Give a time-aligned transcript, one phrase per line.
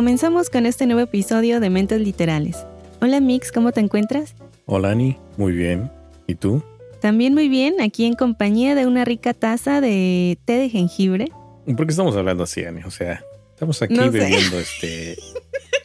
[0.00, 2.64] Comenzamos con este nuevo episodio de Mentes Literales.
[3.02, 4.34] Hola Mix, ¿cómo te encuentras?
[4.64, 5.90] Hola Ani, muy bien.
[6.26, 6.62] ¿Y tú?
[7.02, 11.26] También muy bien, aquí en compañía de una rica taza de té de jengibre.
[11.66, 12.82] ¿Por qué estamos hablando así, Ani?
[12.84, 15.18] O sea, estamos aquí bebiendo este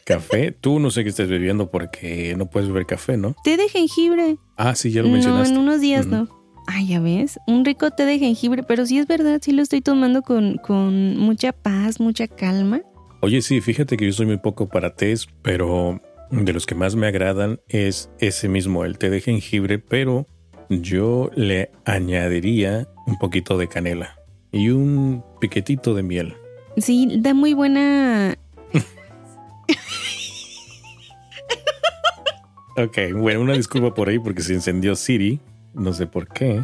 [0.06, 0.50] café.
[0.50, 3.36] Tú no sé qué estés bebiendo porque no puedes beber café, ¿no?
[3.44, 4.38] Té de jengibre.
[4.56, 5.52] Ah, sí, ya lo mencionaste.
[5.52, 6.26] No, en unos días no.
[6.66, 9.82] Ah, ya ves, un rico té de jengibre, pero sí es verdad, sí lo estoy
[9.82, 12.80] tomando con, con mucha paz, mucha calma.
[13.26, 16.94] Oye, sí, fíjate que yo soy muy poco para tés, pero de los que más
[16.94, 20.28] me agradan es ese mismo, el té de jengibre, pero
[20.70, 24.16] yo le añadiría un poquito de canela
[24.52, 26.36] y un piquetito de miel.
[26.76, 28.38] Sí, da muy buena...
[32.76, 35.40] ok, bueno, una disculpa por ahí porque se encendió Siri,
[35.74, 36.62] no sé por qué.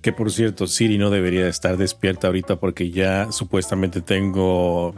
[0.00, 4.94] Que por cierto, Siri no debería estar despierta ahorita porque ya supuestamente tengo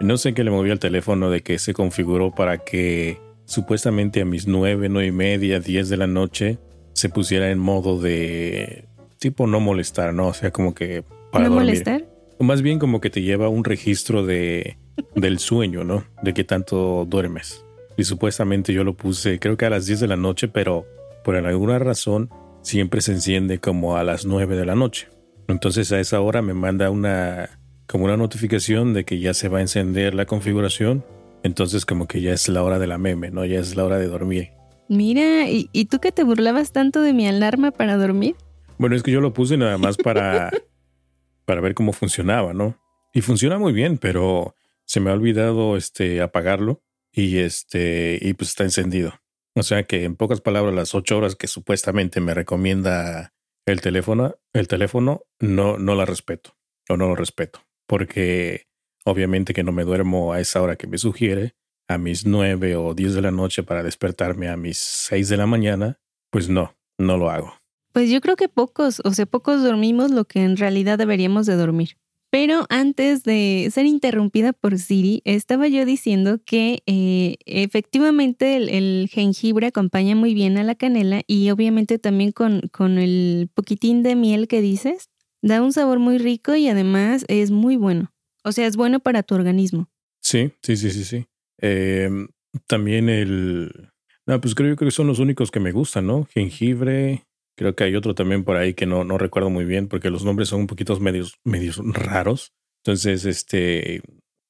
[0.00, 4.24] no sé qué le movió al teléfono de que se configuró para que supuestamente a
[4.24, 6.58] mis nueve, nueve y media, diez de la noche
[6.92, 8.86] se pusiera en modo de
[9.18, 10.28] tipo no molestar, ¿no?
[10.28, 12.04] O sea, como que para ¿No molestar?
[12.38, 14.78] O más bien como que te lleva un registro de
[15.14, 16.04] del sueño, ¿no?
[16.22, 17.64] De qué tanto duermes.
[17.96, 20.86] Y supuestamente yo lo puse creo que a las 10 de la noche, pero
[21.24, 22.30] por alguna razón
[22.62, 25.08] siempre se enciende como a las 9 de la noche.
[25.48, 27.57] Entonces a esa hora me manda una
[27.88, 31.04] como una notificación de que ya se va a encender la configuración.
[31.42, 33.44] Entonces como que ya es la hora de la meme, ¿no?
[33.44, 34.50] Ya es la hora de dormir.
[34.88, 38.36] Mira, ¿y, tú que te burlabas tanto de mi alarma para dormir?
[38.78, 40.50] Bueno, es que yo lo puse nada más para,
[41.44, 42.78] para ver cómo funcionaba, ¿no?
[43.12, 46.82] Y funciona muy bien, pero se me ha olvidado este, apagarlo
[47.12, 49.14] y, este, y pues está encendido.
[49.54, 53.34] O sea que en pocas palabras, las ocho horas que supuestamente me recomienda
[53.66, 56.54] el teléfono, el teléfono no, no la respeto
[56.88, 58.66] o no lo respeto porque
[59.04, 61.54] obviamente que no me duermo a esa hora que me sugiere,
[61.88, 65.46] a mis nueve o diez de la noche para despertarme a mis seis de la
[65.46, 65.98] mañana,
[66.30, 67.54] pues no, no lo hago.
[67.92, 71.56] Pues yo creo que pocos, o sea, pocos dormimos lo que en realidad deberíamos de
[71.56, 71.96] dormir.
[72.30, 79.68] Pero antes de ser interrumpida por Siri, estaba yo diciendo que eh, efectivamente el, jengibre
[79.68, 84.46] acompaña muy bien a la canela y obviamente también con, con el poquitín de miel
[84.46, 85.08] que dices,
[85.42, 88.12] Da un sabor muy rico y además es muy bueno.
[88.44, 89.88] O sea, es bueno para tu organismo.
[90.20, 91.26] Sí, sí, sí, sí, sí.
[91.58, 92.28] Em,
[92.66, 93.90] también el...
[94.26, 96.26] No, pues creo, que son los únicos que me gustan, ¿no?
[96.32, 97.24] Jengibre.
[97.56, 100.24] Creo que hay otro también por ahí que no, no recuerdo muy bien porque los
[100.24, 102.52] nombres son un poquito medios, medios raros.
[102.84, 104.02] Entonces, este,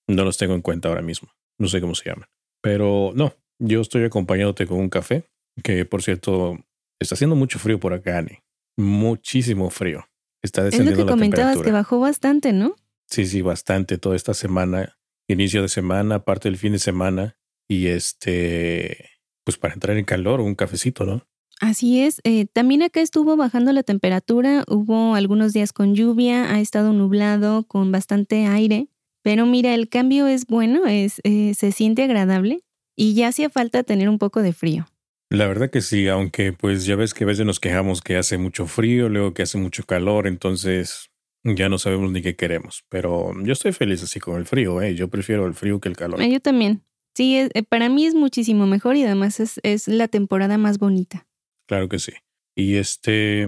[0.08, 1.30] no los tengo en cuenta ahora mismo.
[1.58, 2.28] No sé cómo se llaman.
[2.60, 5.24] Pero no, yo estoy acompañándote con un café,
[5.62, 6.58] que por cierto,
[7.00, 8.38] está haciendo mucho frío por acá, Ani.
[8.76, 10.07] Muchísimo frío.
[10.42, 12.76] Está descendiendo es lo que comentabas, que bajó bastante, ¿no?
[13.06, 17.88] Sí, sí, bastante toda esta semana, inicio de semana, parte del fin de semana y
[17.88, 19.10] este,
[19.44, 21.26] pues para entrar en calor, un cafecito, ¿no?
[21.60, 22.20] Así es.
[22.24, 27.64] Eh, también acá estuvo bajando la temperatura, hubo algunos días con lluvia, ha estado nublado,
[27.64, 28.88] con bastante aire,
[29.22, 32.60] pero mira, el cambio es bueno, es, eh, se siente agradable
[32.94, 34.88] y ya hacía falta tener un poco de frío.
[35.30, 38.38] La verdad que sí, aunque pues ya ves que a veces nos quejamos que hace
[38.38, 41.10] mucho frío, luego que hace mucho calor, entonces
[41.44, 42.84] ya no sabemos ni qué queremos.
[42.88, 44.94] Pero yo estoy feliz así con el frío, ¿eh?
[44.94, 46.20] Yo prefiero el frío que el calor.
[46.22, 46.82] yo también.
[47.14, 51.26] Sí, eh, para mí es muchísimo mejor y además es, es la temporada más bonita.
[51.66, 52.12] Claro que sí.
[52.54, 53.46] Y este,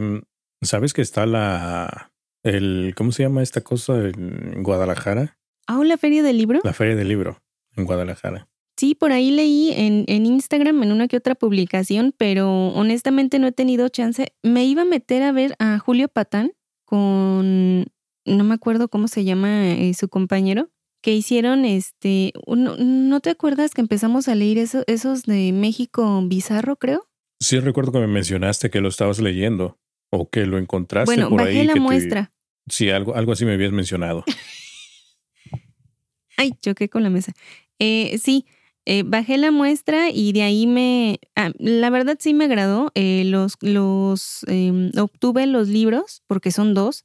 [0.61, 2.13] ¿sabes que está la,
[2.43, 5.39] el, ¿cómo se llama esta cosa en Guadalajara?
[5.67, 6.61] Ah, la feria del libro.
[6.63, 7.43] La feria del libro
[7.77, 8.50] en Guadalajara.
[8.81, 13.47] Sí, por ahí leí en, en, Instagram en una que otra publicación, pero honestamente no
[13.47, 14.33] he tenido chance.
[14.43, 16.53] Me iba a meter a ver a Julio Patán
[16.87, 17.85] con,
[18.25, 20.71] no me acuerdo cómo se llama eh, su compañero,
[21.03, 26.77] que hicieron este, ¿no te acuerdas que empezamos a leer eso, esos de México Bizarro,
[26.77, 27.07] creo?
[27.39, 29.79] Sí, recuerdo que me mencionaste que lo estabas leyendo
[30.09, 32.33] o que lo encontraste bueno, por bajé la muestra.
[32.67, 34.25] Sí, algo, algo así me habías mencionado.
[36.39, 37.35] Ay, choqué con la mesa.
[37.79, 38.47] Eh, sí,
[38.93, 42.91] eh, bajé la muestra y de ahí me, ah, la verdad sí me agradó.
[42.97, 47.05] Eh, los, los em, obtuve los libros porque son dos,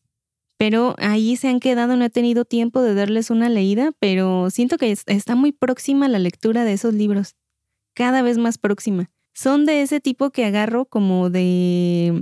[0.58, 4.80] pero ahí se han quedado, no he tenido tiempo de darles una leída, pero siento
[4.80, 7.36] que está muy próxima la lectura de esos libros,
[7.94, 9.12] cada vez más próxima.
[9.36, 12.20] Son de ese tipo que agarro como de,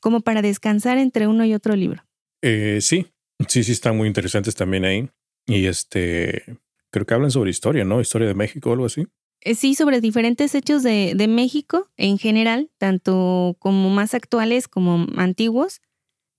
[0.00, 2.04] como para descansar entre uno y otro libro.
[2.42, 3.08] Eh, sí,
[3.48, 5.10] sí, sí, están muy interesantes también ahí.
[5.48, 6.44] Y este,
[6.90, 8.00] creo que hablan sobre historia, ¿no?
[8.00, 9.06] Historia de México o algo así.
[9.42, 15.06] Eh, sí, sobre diferentes hechos de, de México en general, tanto como más actuales como
[15.16, 15.80] antiguos.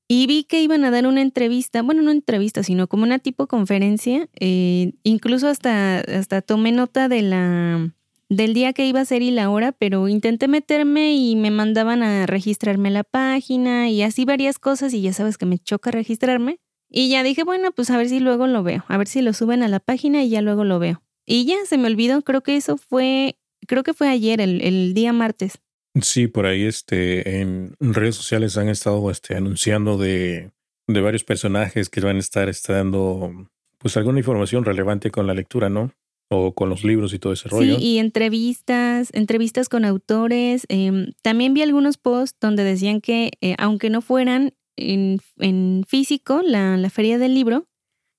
[0.08, 3.48] Y vi que iban a dar una entrevista, bueno, no entrevista, sino como una tipo
[3.48, 4.28] conferencia.
[4.40, 7.94] Eh, incluso hasta, hasta tomé nota de la,
[8.28, 12.04] del día que iba a ser y la hora, pero intenté meterme y me mandaban
[12.04, 16.60] a registrarme la página y así varias cosas y ya sabes que me choca registrarme.
[16.92, 19.32] Y ya dije, bueno, pues a ver si luego lo veo, a ver si lo
[19.34, 21.02] suben a la página y ya luego lo veo.
[21.26, 24.94] Y ya se me olvidó, creo que eso fue, creo que fue ayer, el, el
[24.94, 25.60] día martes.
[26.02, 30.52] Sí, por ahí este, en redes sociales han estado este, anunciando de,
[30.88, 35.34] de varios personajes que van a estar este, dando pues alguna información relevante con la
[35.34, 35.92] lectura, ¿no?
[36.30, 37.78] O con los libros y todo ese rollo.
[37.78, 40.66] Sí, y entrevistas, entrevistas con autores.
[40.70, 46.42] Em, también vi algunos posts donde decían que eh, aunque no fueran en, en físico
[46.44, 47.68] la, la feria del libro,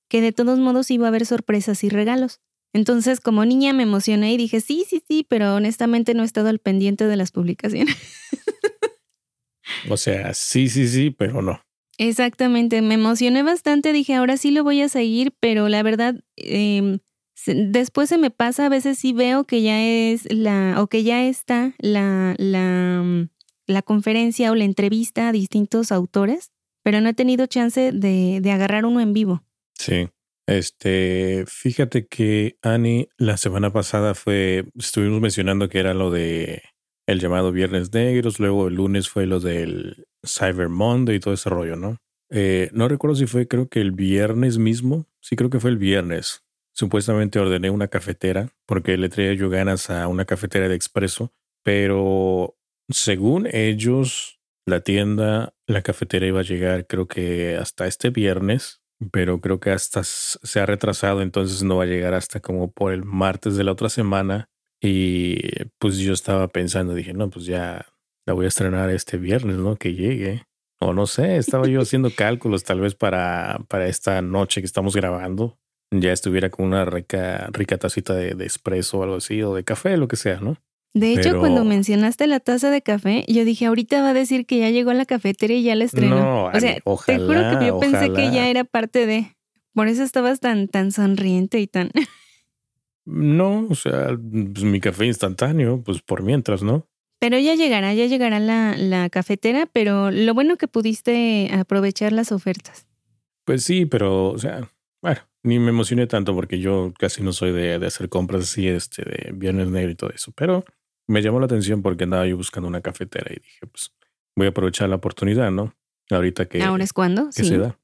[0.09, 2.41] que de todos modos iba a haber sorpresas y regalos.
[2.73, 6.49] Entonces, como niña me emocioné y dije, sí, sí, sí, pero honestamente no he estado
[6.49, 7.95] al pendiente de las publicaciones.
[9.89, 11.61] o sea, sí, sí, sí, pero no.
[11.99, 16.97] Exactamente, me emocioné bastante, dije, ahora sí lo voy a seguir, pero la verdad, em,
[17.45, 21.23] después se me pasa, a veces sí veo que ya es la, o que ya
[21.25, 23.29] está la, la, mm,
[23.67, 26.51] la conferencia o la entrevista a distintos autores,
[26.83, 29.43] pero no he tenido chance de, de agarrar uno en vivo.
[29.75, 30.09] Sí.
[30.45, 36.61] Este, fíjate que Annie la semana pasada fue, estuvimos mencionando que era lo de
[37.07, 41.49] el llamado Viernes Negros, luego el lunes fue lo del Cyber Monday y todo ese
[41.49, 41.97] rollo, ¿no?
[42.29, 45.77] Eh, no recuerdo si fue, creo que el viernes mismo, sí creo que fue el
[45.77, 46.43] viernes.
[46.73, 51.31] Supuestamente ordené una cafetera porque le traía yo ganas a una cafetera de expreso,
[51.61, 52.55] pero
[52.93, 59.41] según ellos, la tienda, la cafetera iba a llegar creo que hasta este viernes pero
[59.41, 63.03] creo que hasta se ha retrasado, entonces no va a llegar hasta como por el
[63.03, 64.49] martes de la otra semana.
[64.81, 65.39] Y
[65.79, 67.85] pues yo estaba pensando, dije, no, pues ya
[68.25, 69.75] la voy a estrenar este viernes, ¿no?
[69.77, 70.43] Que llegue.
[70.79, 74.95] O no sé, estaba yo haciendo cálculos tal vez para, para esta noche que estamos
[74.95, 75.57] grabando.
[75.91, 79.63] Ya estuviera con una rica, rica tacita de, de espresso o algo así, o de
[79.63, 80.57] café, lo que sea, ¿no?
[80.93, 84.59] De hecho, cuando mencionaste la taza de café, yo dije, ahorita va a decir que
[84.59, 86.19] ya llegó a la cafetería y ya la estrenó.
[86.19, 89.35] No, o sea, te juro que yo pensé que ya era parte de.
[89.73, 91.91] Por eso estabas tan, tan sonriente y tan.
[93.05, 96.87] No, o sea, pues mi café instantáneo, pues por mientras, ¿no?
[97.19, 102.31] Pero ya llegará, ya llegará la, la cafetera, pero lo bueno que pudiste aprovechar las
[102.31, 102.87] ofertas.
[103.43, 104.69] Pues sí, pero, o sea,
[105.01, 108.69] bueno, ni me emocioné tanto porque yo casi no soy de, de hacer compras así,
[108.69, 110.63] este, de viernes negro y todo eso, pero
[111.07, 113.93] me llamó la atención porque andaba yo buscando una cafetera y dije, pues
[114.35, 115.75] voy a aprovechar la oportunidad, ¿no?
[116.09, 116.61] Ahorita que...
[116.61, 117.45] Ahora es cuando, sí.
[117.45, 117.77] se da.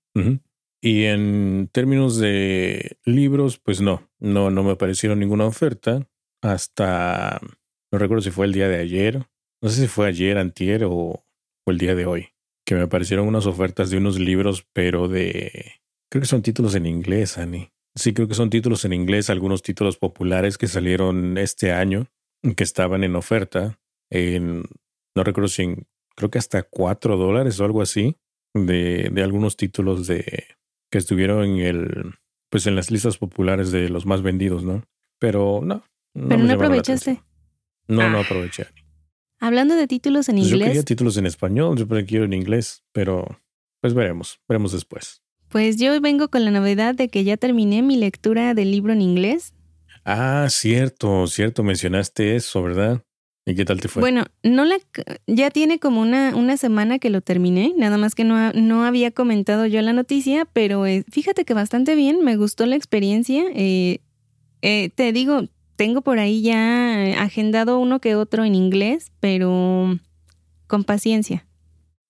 [0.81, 6.07] Y en términos de libros, pues no, no, no me aparecieron ninguna oferta
[6.41, 7.39] hasta,
[7.91, 9.27] no recuerdo si fue el día de ayer,
[9.61, 12.29] no sé si fue ayer, antier o, o el día de hoy,
[12.65, 15.73] que me aparecieron unas ofertas de unos libros, pero de,
[16.09, 17.71] creo que son títulos en inglés, Ani.
[17.95, 22.07] Sí, creo que son títulos en inglés, algunos títulos populares que salieron este año
[22.55, 23.79] que estaban en oferta
[24.09, 24.63] en,
[25.15, 28.17] no recuerdo si en, creo que hasta cuatro dólares o algo así,
[28.53, 30.45] de, de algunos títulos de
[30.91, 32.13] que estuvieron en el,
[32.49, 34.83] pues en las listas populares de los más vendidos, ¿no?
[35.19, 35.83] Pero no.
[36.13, 37.21] no Pero no aprovechaste.
[37.87, 38.21] No, no ah.
[38.21, 38.67] aproveché.
[39.39, 40.51] Hablando de títulos en inglés.
[40.51, 43.39] Pues yo quería títulos en español, yo quiero en inglés, pero
[43.81, 45.21] pues veremos, veremos después.
[45.47, 49.01] Pues yo vengo con la novedad de que ya terminé mi lectura del libro en
[49.01, 49.53] inglés
[50.11, 53.03] Ah, cierto, cierto, mencionaste eso, ¿verdad?
[53.45, 54.01] ¿Y qué tal te fue?
[54.01, 54.79] Bueno, no la,
[55.27, 59.11] ya tiene como una, una semana que lo terminé, nada más que no, no había
[59.11, 63.43] comentado yo la noticia, pero eh, fíjate que bastante bien, me gustó la experiencia.
[63.53, 63.99] Eh,
[64.63, 65.43] eh, te digo,
[65.75, 69.95] tengo por ahí ya agendado uno que otro en inglés, pero
[70.65, 71.45] con paciencia.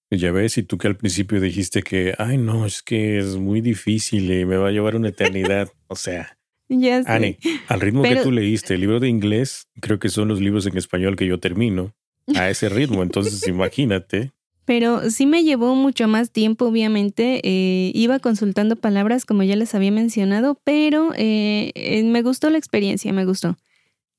[0.09, 3.59] Ya ves, y tú que al principio dijiste que, ay, no, es que es muy
[3.59, 5.67] difícil y me va a llevar una eternidad.
[5.87, 6.38] o sea,
[6.77, 10.39] ya Ani, al ritmo que tú leíste, el libro de inglés, creo que son los
[10.39, 11.93] libros en español que yo termino
[12.35, 13.01] a ese ritmo.
[13.03, 14.31] Entonces, imagínate.
[14.65, 17.41] Pero sí me llevó mucho más tiempo, obviamente.
[17.43, 22.59] Eh, iba consultando palabras, como ya les había mencionado, pero eh, eh, me gustó la
[22.59, 23.57] experiencia, me gustó.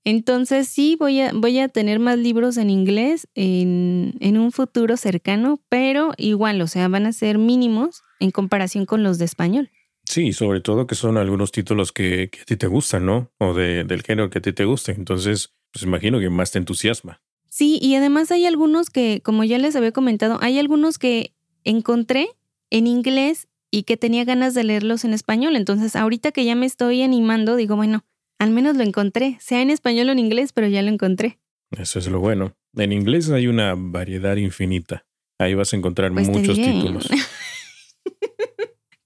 [0.02, 4.96] Entonces sí, voy a, voy a tener más libros en inglés en, en un futuro
[4.96, 9.70] cercano, pero igual, o sea, van a ser mínimos en comparación con los de español.
[10.10, 13.30] Sí, sobre todo que son algunos títulos que, a ti te gustan, ¿no?
[13.38, 14.90] O de, del género que a ti te guste.
[14.90, 17.22] Entonces, pues imagino que más te entusiasma.
[17.48, 22.26] Sí, y además hay algunos que, como ya les había comentado, hay algunos que encontré
[22.70, 25.54] en inglés y que tenía ganas de leerlos en español.
[25.54, 28.04] Entonces, ahorita que ya me estoy animando, digo, bueno,
[28.40, 31.38] al menos lo encontré, sea en español o en inglés, pero ya lo encontré.
[31.70, 32.56] Eso es lo bueno.
[32.74, 35.06] En inglés hay una variedad infinita.
[35.38, 37.08] Ahí vas a encontrar pues muchos títulos.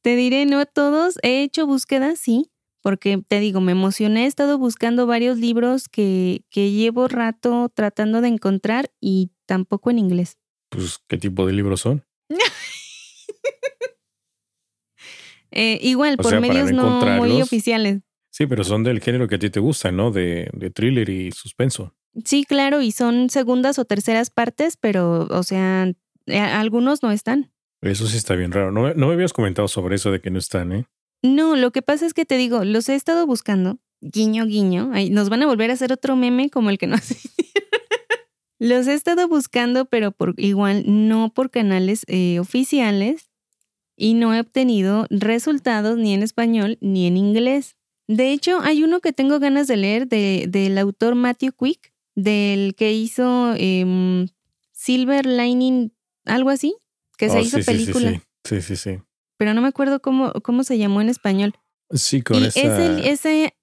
[0.05, 1.19] te diré, no todos.
[1.23, 2.51] He hecho búsquedas, sí,
[2.83, 4.25] porque te digo, me emocioné.
[4.25, 9.99] He estado buscando varios libros que, que llevo rato tratando de encontrar y tampoco en
[9.99, 10.37] inglés.
[10.69, 12.05] Pues, ¿qué tipo de libros son?
[15.57, 18.01] Eh, igual, por medios no muy oficiales.
[18.33, 20.11] Sí, pero son del género que a ti te gusta, ¿no?
[20.11, 21.95] De, de thriller y suspenso.
[22.25, 25.93] Sí, claro, y son segundas o terceras partes, pero, o sea,
[26.27, 27.54] eh, algunos no están.
[27.85, 28.73] Eso sí está bien raro.
[28.73, 30.87] No, no me habías comentado sobre eso de que no están, ¿eh?
[31.23, 34.91] No, lo que pasa es que te digo, los he estado buscando, guiño, guiño.
[35.11, 37.01] nos van a volver a hacer otro meme como el que nos.
[38.59, 43.31] los he estado buscando, pero por igual no por canales eh, oficiales
[43.97, 47.77] y no he obtenido resultados ni en español ni en inglés.
[48.07, 52.75] De hecho, hay uno que tengo ganas de leer de, del autor Matthew Quick, del
[52.75, 54.29] que hizo em,
[54.73, 55.93] Silver Lining,
[56.27, 56.77] algo así,
[57.17, 58.23] que se oh, hizo película.
[58.45, 58.77] Sí sí.
[58.77, 58.99] sí,
[59.37, 61.55] Pero no me acuerdo cómo, cómo se llamó en español.
[61.91, 62.99] Sí, con esa...
[63.01, 63.55] ese,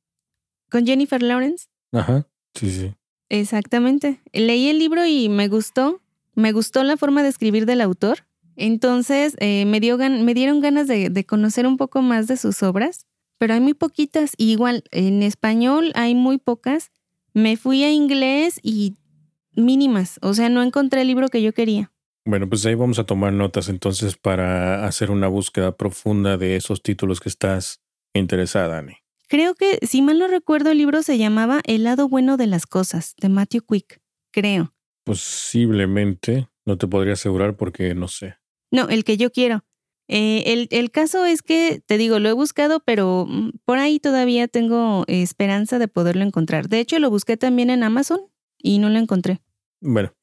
[0.70, 1.68] con Jennifer Lawrence.
[1.92, 2.94] Ajá, sí, sí.
[3.30, 4.22] Exactamente.
[4.34, 6.02] Leí el libro y me gustó.
[6.36, 8.26] Me gustó la forma de escribir del autor.
[8.56, 13.08] Entonces eh, me, dio me dieron ganas de, conocer un poco más de sus obras,
[13.38, 14.34] pero hay muy poquitas.
[14.38, 16.92] igual, en español hay muy pocas.
[17.34, 18.96] Me fui a inglés y
[19.56, 21.91] mínimas, o sea, no encontré el libro que yo quería.
[22.26, 26.84] Bueno, pues ahí vamos a tomar notas entonces para hacer una búsqueda profunda de esos
[26.84, 27.82] títulos que estás
[28.14, 28.98] interesada, Annie.
[29.28, 32.68] Creo que, si mal no recuerdo, el libro se llamaba El lado bueno de las
[32.68, 34.02] cosas, de Matthew Quick,
[34.32, 34.74] creo.
[35.04, 38.36] Posiblemente, no te podría asegurar porque no sé.
[38.72, 39.64] No, el que yo quiero.
[40.08, 44.50] Eh, el, caso es que, te digo, lo he buscado, pero mm, por ahí todavía
[44.50, 46.68] tengo esperanza de poderlo encontrar.
[46.68, 48.20] De hecho, lo busqué también en Amazon
[48.58, 49.40] y no lo encontré.
[49.80, 50.14] Bueno,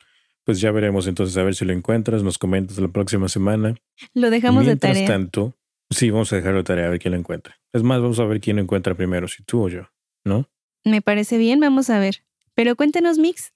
[0.48, 3.74] pues ya veremos entonces a ver si lo encuentras, nos comentas la próxima semana.
[4.14, 4.94] Lo dejamos de tarea.
[4.94, 5.54] Mientras tanto,
[5.90, 7.60] sí, vamos a dejarlo de tarea a ver quién lo encuentra.
[7.70, 9.90] Es más, vamos a ver quién lo encuentra primero, si tú o yo,
[10.24, 10.48] ¿no?
[10.84, 12.24] Me parece bien, vamos a ver.
[12.54, 13.52] Pero cuéntanos, Mix,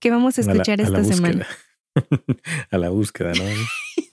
[0.00, 1.46] ¿qué vamos a escuchar esta semana?
[2.72, 3.44] a la búsqueda, ¿no?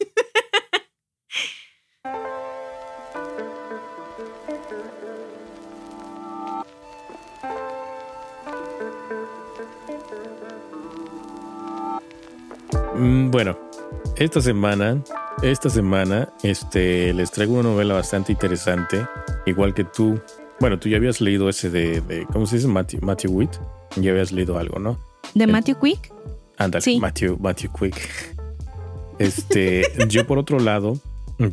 [13.00, 13.58] bueno,
[14.18, 15.02] esta semana,
[15.42, 19.06] esta semana, este, les traigo una novela bastante interesante,
[19.46, 20.20] igual que tú.
[20.60, 22.68] Bueno, tú ya habías leído ese de, ¿cómo se dice?
[22.68, 23.52] Matthew, Matthew Witt.
[23.96, 25.00] Ya habías leído algo, ¿no?
[25.34, 26.14] ¿De Matthew Quick?
[26.58, 27.00] Ándale, sí.
[27.00, 28.36] Matthew, Matthew Quick.
[29.18, 31.00] Este, yo por otro lado,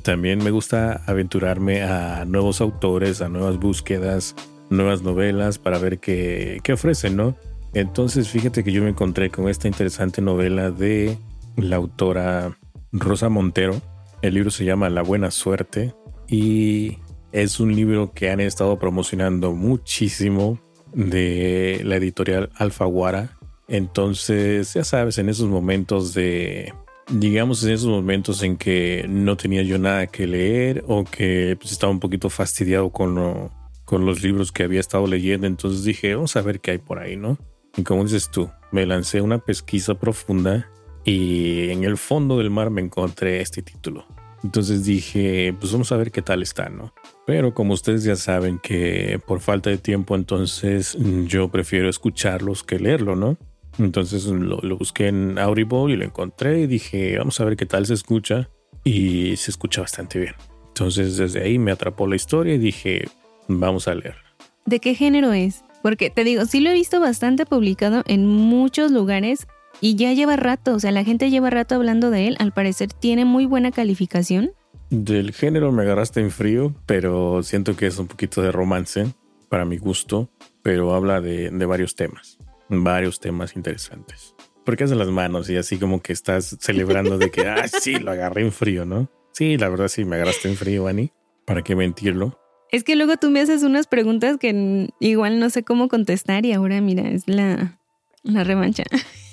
[0.02, 4.34] también me gusta aventurarme a nuevos autores, a nuevas búsquedas,
[4.68, 7.36] nuevas novelas para ver qué, qué ofrecen, ¿no?
[7.72, 11.16] Entonces, fíjate que yo me encontré con esta interesante novela de
[11.56, 12.58] la autora
[12.92, 13.80] Rosa Montero.
[14.22, 15.94] El libro se llama La Buena Suerte
[16.28, 16.98] y
[17.32, 20.60] es un libro que han estado promocionando muchísimo
[20.92, 23.36] de la editorial Alfaguara.
[23.68, 26.72] Entonces, ya sabes, en esos momentos de,
[27.10, 31.72] digamos, en esos momentos en que no tenía yo nada que leer o que pues,
[31.72, 33.50] estaba un poquito fastidiado con,
[33.84, 36.98] con los libros que había estado leyendo, entonces dije, vamos a ver qué hay por
[36.98, 37.38] ahí, ¿no?
[37.76, 40.70] Y como dices tú, me lancé una pesquisa profunda
[41.06, 44.04] y en el fondo del mar me encontré este título.
[44.42, 46.92] Entonces dije, pues vamos a ver qué tal está, ¿no?
[47.26, 52.80] Pero como ustedes ya saben que por falta de tiempo, entonces yo prefiero escucharlos que
[52.80, 53.38] leerlo, ¿no?
[53.78, 57.86] Entonces lo, busqué en Audible y lo encontré y dije, vamos a ver qué tal
[57.86, 58.50] se escucha.
[58.82, 60.34] Y se escucha bastante bien.
[60.68, 63.08] Entonces desde ahí me atrapó la historia y dije,
[63.48, 64.16] vamos a leer.
[64.64, 65.64] ¿De qué género es?
[65.82, 69.46] Porque te digo, sí lo he visto bastante publicado en muchos lugares
[69.80, 72.36] y ya lleva rato, o sea, la gente lleva rato hablando de él.
[72.38, 74.52] Al parecer tiene muy buena calificación.
[74.90, 79.06] Del género me agarraste en frío, pero siento que es un poquito de romance
[79.48, 80.30] para mi gusto,
[80.62, 84.34] pero habla de, varios temas, varios temas interesantes.
[84.64, 88.12] Porque hacen las manos y así como que estás celebrando de que, ah, sí, lo
[88.12, 89.10] agarré en frío, ¿no?
[89.32, 91.12] Sí, la verdad sí, me agarraste en frío, Ani.
[91.44, 92.40] ¿Para qué mentirlo?
[92.72, 96.52] Es que luego tú me haces unas preguntas que igual no sé cómo contestar y
[96.52, 97.78] ahora mira, es la,
[98.24, 98.84] la revancha.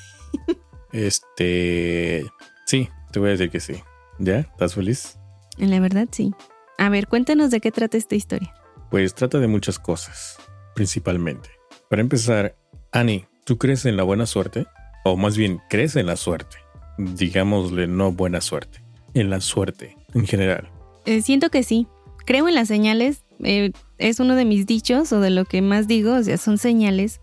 [0.94, 2.24] Este,
[2.68, 3.82] sí, te voy a decir que sí.
[4.20, 4.40] ¿Ya?
[4.40, 5.18] ¿Estás feliz?
[5.58, 6.34] En la verdad, sí.
[6.78, 8.54] A ver, cuéntanos de qué trata esta historia.
[8.92, 10.38] Pues trata de muchas cosas,
[10.76, 11.50] principalmente.
[11.90, 12.56] Para empezar,
[12.92, 14.68] Annie, ¿tú crees en la buena suerte?
[15.04, 16.58] O más bien, ¿crees en la suerte?
[16.98, 18.84] Digámosle no buena suerte.
[19.16, 20.70] En la suerte, en general.
[21.06, 21.88] Eh, siento que sí.
[22.26, 23.24] Creo en las señales.
[23.44, 26.58] Eh, es uno de mis dichos o de lo que más digo, o sea, son
[26.58, 27.20] señales.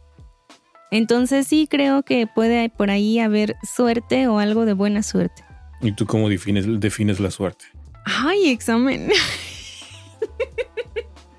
[0.90, 5.44] Entonces sí creo que puede por ahí haber suerte o algo de buena suerte.
[5.80, 7.66] ¿Y tú cómo defines, defines la suerte?
[8.04, 9.10] Ay, examen.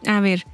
[0.07, 0.45] A ver,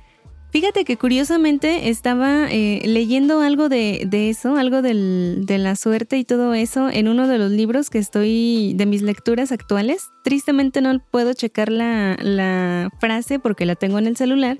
[0.51, 6.54] fíjate que curiosamente estaba eh, leyendo algo de, eso, algo de la suerte y todo
[6.54, 10.10] eso en uno de los libros que estoy, de mis lecturas actuales.
[10.24, 14.60] Tristemente no puedo checar la, la frase porque la tengo en el celular,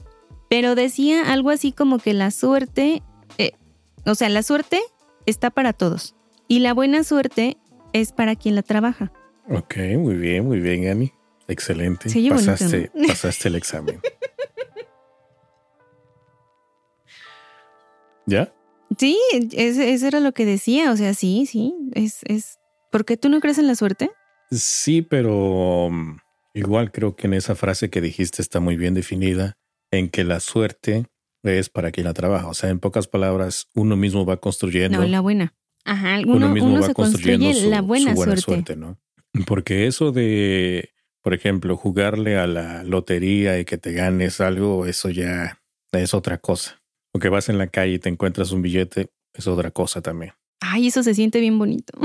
[0.50, 3.04] pero decía algo así como que la suerte,
[4.08, 4.80] o sea, la suerte
[5.26, 6.16] está para todos
[6.48, 7.58] y la buena suerte
[7.94, 9.12] es para quien la trabaja.
[9.50, 11.12] Ok, muy bien, muy bien, Ani.
[11.48, 12.10] Excelente.
[12.30, 14.02] pasaste, pasaste el examen.
[18.26, 18.54] ¿Ya?
[18.98, 20.92] Sí, eso era lo que decía.
[20.92, 21.74] O sea, sí, sí.
[21.94, 22.60] Es, es.
[22.92, 24.12] ¿Por qué tú no crees en la suerte?
[24.52, 26.18] Sí, pero mm,
[26.54, 29.58] igual creo que en esa frase que dijiste está muy bien definida,
[29.92, 31.06] en que la suerte
[31.44, 32.48] es para quien la trabaja.
[32.48, 35.00] O sea, en pocas palabras, uno mismo va construyendo.
[35.00, 35.54] No, la buena.
[35.86, 38.42] Ajá, uno, mismo va construyendo la buena, suerte.
[38.42, 39.00] suerte, ¿no?
[39.46, 40.90] Porque eso de,
[41.22, 45.62] por ejemplo, jugarle a la lotería y que te ganes algo, eso ya
[45.94, 46.82] es otra cosa.
[47.14, 50.34] O que vas en la calle y te encuentras un billete, es otra cosa también.
[50.60, 51.98] Ay, eso se siente bien bonito.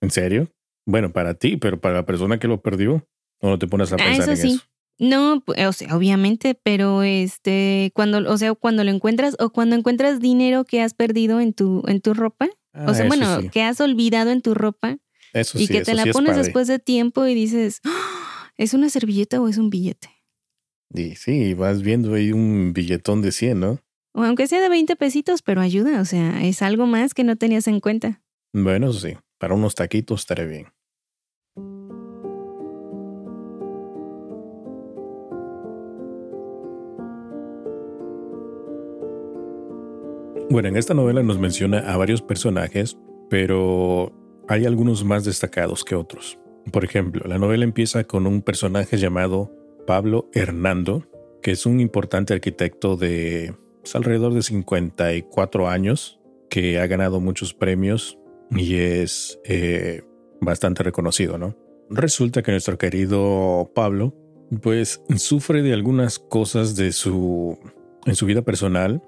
[0.00, 0.48] ¿En serio?
[0.86, 3.08] Bueno, para ti, pero para la persona que lo perdió,
[3.42, 4.60] no te pones a ah, pensar eso en sí.
[4.98, 10.20] No, o sea, obviamente, pero este, cuando, o sea, cuando lo encuentras o cuando encuentras
[10.20, 13.80] dinero que has perdido en tu, en tu ropa, o sea, ah, bueno, que has
[13.80, 14.98] olvidado en tu ropa,
[15.54, 18.52] y que te la pones después de tiempo y dices, ¡Ah!
[18.56, 20.08] ¿es una servilleta o es un billete?
[20.94, 23.80] Y sí, vas viendo ahí un billetón de 100, ¿no?
[24.12, 27.36] O aunque sea de 20 pesitos, pero ayuda, o sea, es algo más que no
[27.36, 28.22] tenías en cuenta.
[28.54, 30.66] Bueno, sí, para unos taquitos estaré bien.
[40.48, 42.96] Bueno, en esta novela nos menciona a varios personajes,
[43.28, 44.12] pero
[44.48, 46.38] hay algunos más destacados que otros.
[46.70, 49.52] Por ejemplo, la novela empieza con un personaje llamado
[49.88, 51.04] Pablo Hernando,
[51.42, 57.52] que es un importante arquitecto de pues, alrededor de 54 años, que ha ganado muchos
[57.52, 58.16] premios
[58.50, 60.04] y es eh,
[60.40, 61.56] bastante reconocido, ¿no?
[61.90, 64.14] Resulta que nuestro querido Pablo,
[64.62, 67.58] pues sufre de algunas cosas de su
[68.06, 69.02] en su vida personal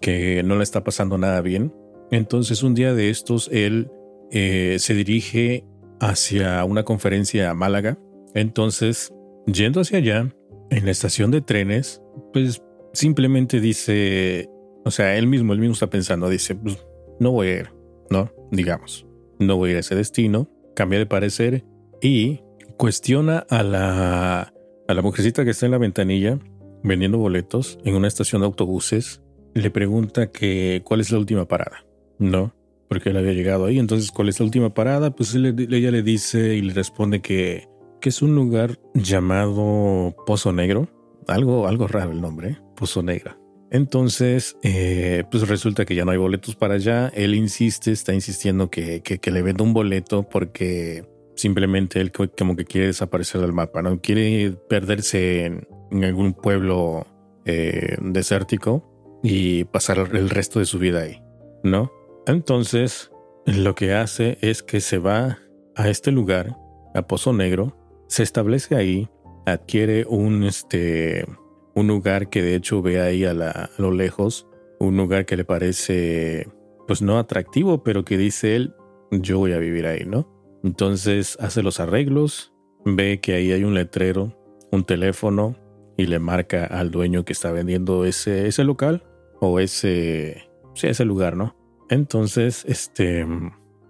[0.00, 1.72] que no le está pasando nada bien.
[2.10, 3.90] Entonces un día de estos él
[4.30, 5.64] eh, se dirige
[6.00, 7.98] hacia una conferencia a Málaga.
[8.34, 9.12] Entonces,
[9.46, 10.34] yendo hacia allá,
[10.70, 12.62] en la estación de trenes, pues
[12.94, 14.48] simplemente dice,
[14.84, 16.78] o sea, él mismo, él mismo está pensando, dice, pues
[17.20, 17.70] no voy a ir,
[18.10, 18.32] ¿no?
[18.50, 19.06] Digamos,
[19.38, 21.64] no voy a ir a ese destino, cambia de parecer
[22.00, 22.40] y
[22.78, 24.54] cuestiona a la,
[24.88, 26.38] a la mujercita que está en la ventanilla
[26.82, 29.21] vendiendo boletos en una estación de autobuses,
[29.54, 31.84] le pregunta que cuál es la última parada,
[32.18, 32.54] ¿no?
[32.92, 33.78] porque él había llegado ahí.
[33.78, 35.16] Entonces, ¿cuál es la última parada?
[35.16, 37.66] Pues ella le dice y le responde que,
[38.02, 40.90] que es un lugar llamado Pozo Negro.
[41.26, 42.58] Algo, algo raro el nombre, ¿eh?
[42.76, 43.38] Pozo Negra.
[43.70, 47.08] Entonces, eh, pues resulta que ya no hay boletos para allá.
[47.14, 52.66] Él insiste, está insistiendo que, que, le venda un boleto porque simplemente él como que
[52.66, 54.02] quiere desaparecer del mapa, ¿no?
[54.02, 57.06] Quiere perderse en, algún pueblo
[57.46, 58.91] eh, desértico
[59.22, 61.22] y pasar el resto de su vida ahí,
[61.62, 61.92] ¿no?
[62.26, 63.10] Entonces,
[63.46, 65.38] lo que hace es que se va
[65.74, 66.56] a este lugar,
[66.94, 67.76] a Pozo Negro,
[68.08, 69.08] se establece ahí,
[69.46, 71.26] adquiere un, este,
[71.74, 74.46] un lugar que de hecho ve ahí a, lo lejos,
[74.78, 76.48] un lugar que le parece,
[76.86, 78.74] pues no atractivo, pero que dice él,
[79.10, 80.28] yo voy a vivir ahí, ¿no?
[80.64, 82.52] Entonces hace los arreglos,
[82.84, 84.36] ve que ahí hay un letrero,
[84.70, 85.56] un teléfono
[85.96, 89.04] y le marca al dueño que está vendiendo ese, ese local
[89.44, 91.56] o ese, sí, ese lugar, ¿no?
[91.90, 93.26] Entonces, este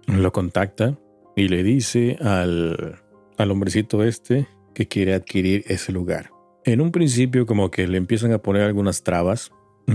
[0.07, 0.97] lo contacta
[1.35, 2.99] y le dice al,
[3.37, 6.31] al hombrecito este que quiere adquirir ese lugar.
[6.65, 9.51] En un principio como que le empiezan a poner algunas trabas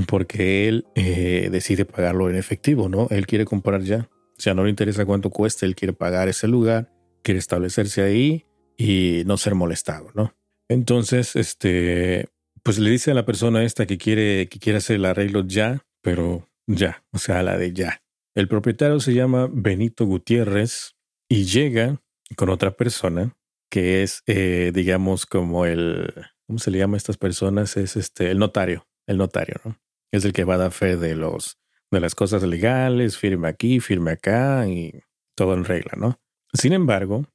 [0.06, 3.08] porque él eh, decide pagarlo en efectivo, ¿no?
[3.10, 4.08] Él quiere comprar ya.
[4.38, 6.92] O sea, no le interesa cuánto cueste, él quiere pagar ese lugar,
[7.22, 10.34] quiere establecerse ahí y no ser molestado, ¿no?
[10.68, 12.28] Entonces, este,
[12.62, 15.84] pues le dice a la persona esta que quiere, que quiere hacer el arreglo ya,
[16.02, 18.02] pero ya, o sea, la de ya.
[18.34, 20.94] El propietario se llama Benito Gutiérrez
[21.28, 22.00] y llega
[22.36, 23.36] con otra persona
[23.70, 26.12] que es, eh, digamos, como el,
[26.46, 27.76] ¿cómo se le llama a estas personas?
[27.76, 29.78] Es este, el notario, el notario, ¿no?
[30.12, 31.58] Es el que va a dar fe de los,
[31.90, 35.02] de las cosas legales, firme aquí, firme acá y
[35.36, 36.18] todo en regla, ¿no?
[36.54, 37.26] Sin embargo,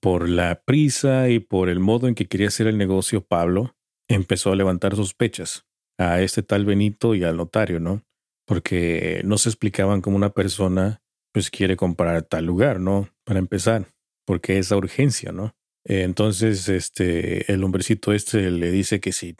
[0.00, 3.74] por la prisa y por el modo en que quería hacer el negocio, Pablo
[4.14, 5.66] empezó a levantar sospechas
[5.98, 8.02] a este tal Benito y al notario, ¿no?
[8.46, 13.08] Porque no se explicaban cómo una persona pues quiere comprar tal lugar, ¿no?
[13.24, 13.86] Para empezar,
[14.26, 15.54] porque esa urgencia, ¿no?
[15.84, 19.34] Entonces, este, el hombrecito este le dice que si,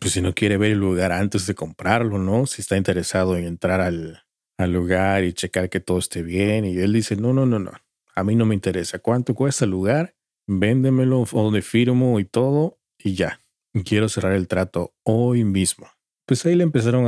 [0.00, 2.46] pues si no quiere ver el lugar antes de comprarlo, ¿no?
[2.46, 4.22] Si está interesado en entrar al,
[4.58, 6.64] al lugar y checar que todo esté bien.
[6.64, 7.72] Y él dice, no, no, no, no,
[8.14, 8.98] a mí no me interesa.
[8.98, 10.14] ¿Cuánto cuesta el lugar?
[10.46, 13.40] Véndemelo donde firmo y todo y ya.
[13.84, 15.88] Quiero cerrar el trato hoy mismo.
[16.26, 17.06] Pues ahí le empezaron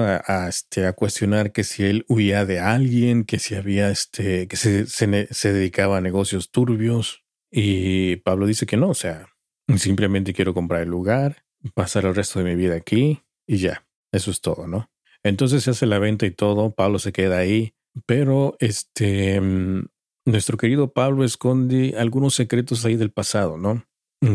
[0.48, 5.52] este, a cuestionar que si él huía de alguien, que si había, este, que se
[5.52, 7.22] dedicaba a negocios turbios.
[7.50, 9.28] Y Pablo dice que no, o sea,
[9.76, 13.86] simplemente quiero comprar el lugar, pasar el resto de mi vida aquí y ya.
[14.12, 14.90] Eso es todo, ¿no?
[15.22, 17.74] Entonces se hace la venta y todo, Pablo se queda ahí,
[18.06, 19.86] pero este, mm,
[20.24, 23.84] nuestro querido Pablo esconde algunos secretos ahí del pasado, ¿no?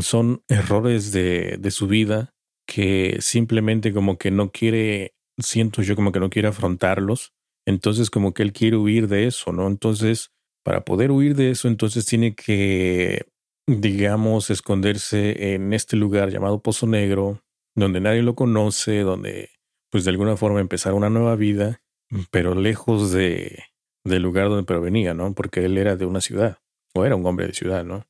[0.01, 2.31] Son errores de, de su vida
[2.67, 7.33] que simplemente como que no quiere, siento yo como que no quiere afrontarlos,
[7.67, 9.67] entonces como que él quiere huir de eso, ¿no?
[9.67, 10.31] Entonces,
[10.63, 13.27] para poder huir de eso, entonces tiene que,
[13.67, 17.41] digamos, esconderse en este lugar llamado Pozo Negro,
[17.75, 19.49] donde nadie lo conoce, donde
[19.91, 21.81] pues de alguna forma empezar una nueva vida,
[22.31, 23.63] pero lejos de,
[24.03, 25.33] del lugar donde provenía, ¿no?
[25.33, 26.57] Porque él era de una ciudad,
[26.93, 28.05] o era un hombre de ciudad, ¿no?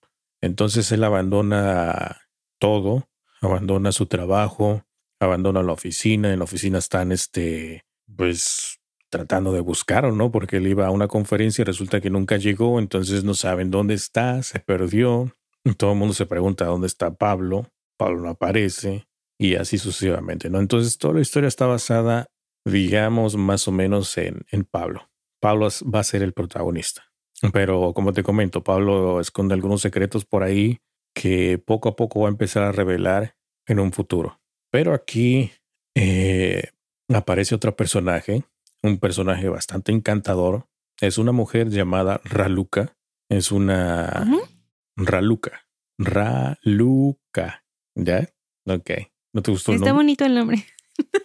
[0.46, 2.22] Entonces él abandona
[2.60, 3.10] todo,
[3.42, 4.84] abandona su trabajo,
[5.20, 7.84] abandona la oficina, en la oficina están, este,
[8.16, 8.80] pues,
[9.10, 10.32] tratando de buscarlo, ¿no?
[10.32, 13.96] Porque él iba a una conferencia y resulta que nunca llegó, entonces no saben dónde
[13.96, 15.36] está, se perdió,
[15.78, 19.08] todo el mundo se pregunta dónde está Pablo, Pablo no aparece,
[19.40, 20.60] y así sucesivamente, ¿no?
[20.60, 22.28] Entonces toda la historia está basada,
[22.66, 25.10] digamos, más o menos en, en Pablo.
[25.40, 27.04] Pablo va a ser el protagonista.
[27.54, 30.80] Pero como te comento, Pablo esconde algunos secretos por ahí
[31.14, 33.36] que poco a poco va a empezar a revelar
[33.68, 34.40] en un futuro.
[34.72, 35.52] Pero aquí
[35.96, 36.72] eh,
[37.14, 38.44] aparece otro personaje,
[38.84, 40.68] un personaje bastante encantador.
[41.00, 42.98] Es una mujer llamada Raluca.
[43.30, 44.28] Es una
[44.98, 45.68] Raluca.
[45.98, 47.66] Raluca.
[47.96, 48.30] ¿Ya?
[48.66, 48.92] Ok.
[49.34, 49.90] ¿No te gustó el nombre?
[49.90, 50.66] Está bonito el nombre.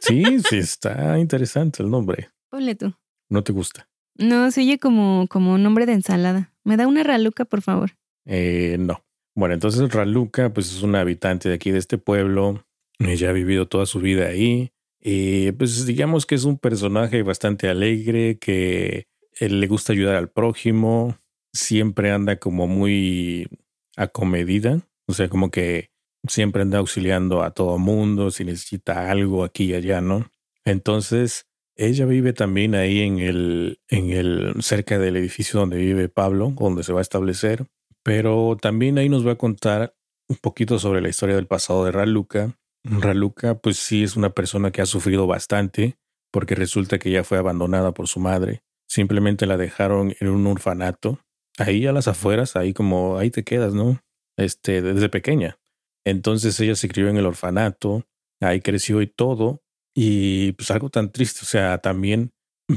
[0.00, 2.30] Sí, sí, está interesante el nombre.
[2.48, 2.94] Ponle tú.
[3.28, 3.89] ¿No te gusta?
[4.20, 6.52] No, se oye como, como nombre de ensalada.
[6.62, 7.92] ¿Me da una raluca, por favor?
[8.26, 9.02] Eh, no.
[9.34, 12.64] Bueno, entonces Raluca, pues es una habitante de aquí de este pueblo.
[12.98, 14.72] Ella ha vivido toda su vida ahí.
[15.00, 19.06] Y pues digamos que es un personaje bastante alegre, que
[19.38, 21.16] él le gusta ayudar al prójimo.
[21.54, 23.48] Siempre anda como muy
[23.96, 24.80] acomedida.
[25.06, 25.90] O sea, como que
[26.28, 30.30] siempre anda auxiliando a todo mundo si necesita algo aquí y allá, ¿no?
[30.64, 36.52] Entonces, ella vive también ahí en el, en el, cerca del edificio donde vive Pablo,
[36.58, 37.66] donde se va a establecer.
[38.02, 39.94] Pero también ahí nos va a contar
[40.28, 42.58] un poquito sobre la historia del pasado de Raluca.
[42.84, 45.98] Raluca, pues sí es una persona que ha sufrido bastante,
[46.30, 48.62] porque resulta que ella fue abandonada por su madre.
[48.88, 51.20] Simplemente la dejaron en un orfanato.
[51.58, 54.00] Ahí a las afueras, ahí como, ahí te quedas, ¿no?
[54.36, 55.58] Este, desde pequeña.
[56.04, 58.06] Entonces ella se crió en el orfanato,
[58.40, 59.62] ahí creció y todo,
[59.94, 62.32] y pues algo tan triste, o sea, también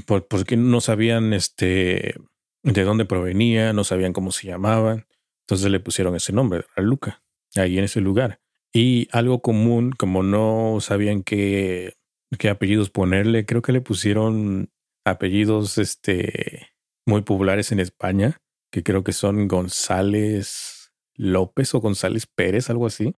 [0.05, 2.15] por, porque no sabían este
[2.63, 5.05] de dónde provenía, no sabían cómo se llamaban,
[5.41, 7.21] entonces le pusieron ese nombre, Raluca,
[7.55, 8.39] ahí en ese lugar.
[8.71, 11.95] Y algo común, como no sabían qué,
[12.39, 14.71] qué apellidos ponerle, creo que le pusieron
[15.05, 16.69] apellidos este,
[17.05, 23.15] muy populares en España, que creo que son González López o González Pérez, algo así,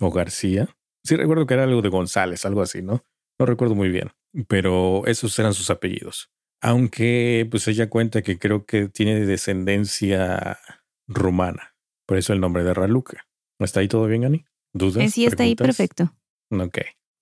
[0.00, 0.68] o García.
[1.04, 3.04] Sí recuerdo que era algo de González, algo así, ¿no?
[3.38, 4.12] No recuerdo muy bien,
[4.48, 6.30] pero esos eran sus apellidos.
[6.62, 10.58] Aunque pues ella cuenta que creo que tiene descendencia
[11.06, 11.74] rumana,
[12.06, 13.26] por eso el nombre de Raluca.
[13.58, 14.44] ¿Está ahí todo bien, Ani?
[14.72, 15.04] ¿Dudas?
[15.04, 16.14] Eh, sí, está ahí perfecto.
[16.50, 16.78] Ok.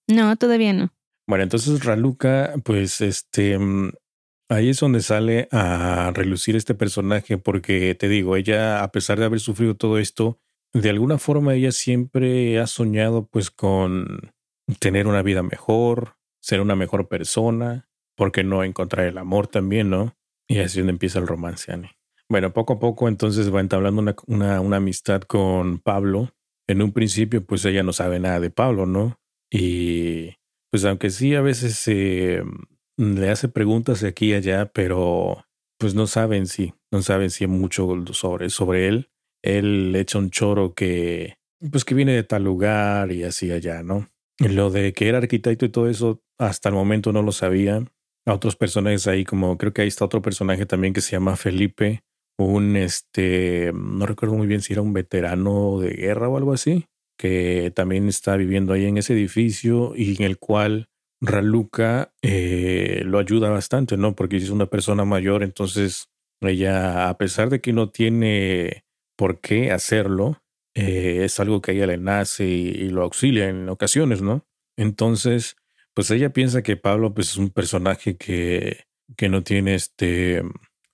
[0.09, 0.93] No, todavía no.
[1.27, 3.93] Bueno, entonces Raluca, pues este, mm,
[4.51, 9.25] ahí es donde sale a relucir este personaje porque te digo, ella a pesar de
[9.25, 10.39] haber sufrido todo esto,
[10.73, 14.34] de alguna forma ella siempre ha soñado pues con
[14.79, 20.17] tener una vida mejor, ser una mejor persona, porque no encontrar el amor también, ¿no?
[20.49, 21.91] Y así es donde empieza el romance, Ani.
[22.29, 26.35] Bueno, poco a poco entonces va entablando una, una, una amistad con Pablo.
[26.67, 29.19] En un principio, pues ella no sabe nada de Pablo, ¿no?
[29.51, 30.35] Y
[30.71, 32.43] pues aunque sí a veces eh,
[32.97, 35.45] le hace preguntas de aquí y allá, pero
[35.79, 39.11] pues no saben si, no saben si mucho sobre, sobre él.
[39.43, 41.37] él echa un choro que,
[41.71, 44.09] pues que viene de tal lugar y así allá, ¿no?
[44.39, 47.85] Lo de que era arquitecto y todo eso, hasta el momento no lo sabía.
[48.27, 51.37] A otros personajes ahí, como creo que ahí está otro personaje también que se llama
[51.37, 52.03] Felipe,
[52.39, 56.87] un este, no recuerdo muy bien si era un veterano de guerra o algo así,
[57.19, 60.89] que también está viviendo ahí en ese edificio y en el cual
[61.21, 64.15] Raluca eh, lo ayuda bastante, ¿no?
[64.15, 66.09] Porque es una persona mayor, entonces
[66.41, 68.85] ella, a pesar de que no tiene
[69.17, 70.43] por qué hacerlo,
[70.75, 74.45] eh, es algo que a ella le nace y, lo auxilia en ocasiones, ¿no?
[74.77, 75.57] Entonces,
[75.95, 78.85] pues ella piensa que Pablo pues, es un personaje que,
[79.17, 80.43] que no tiene este,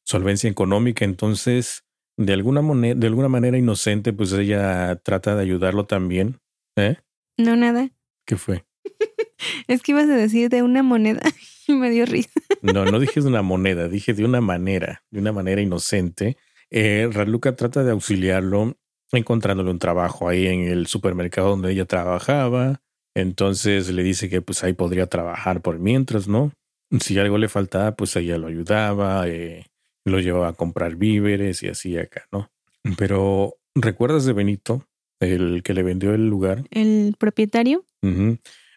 [0.04, 1.84] solvencia económica, entonces,
[2.18, 2.60] de alguna,
[2.94, 6.40] de alguna manera inocente, pues ella trata de ayudarlo también.
[6.76, 6.96] ¿Eh?
[7.38, 7.90] No, nada.
[8.26, 8.66] ¿Qué fue?
[9.68, 11.22] es que ibas a decir de una moneda
[11.66, 12.38] y me dio risa.
[12.60, 16.36] no, no dije de una moneda, dije de una manera, de una manera inocente.
[16.68, 18.76] Eh, Raluca trata de auxiliarlo
[19.12, 22.80] encontrándole un trabajo ahí en el supermercado donde ella trabajaba.
[23.14, 26.52] Entonces le dice que pues ahí podría trabajar por mientras, ¿no?
[27.00, 29.66] Si algo le faltaba, pues ella lo ayudaba, eh,
[30.04, 32.50] lo llevaba a comprar víveres y así acá, ¿no?
[32.96, 34.86] Pero, ¿recuerdas de Benito,
[35.20, 36.64] el que le vendió el lugar?
[36.70, 37.84] ¿El propietario?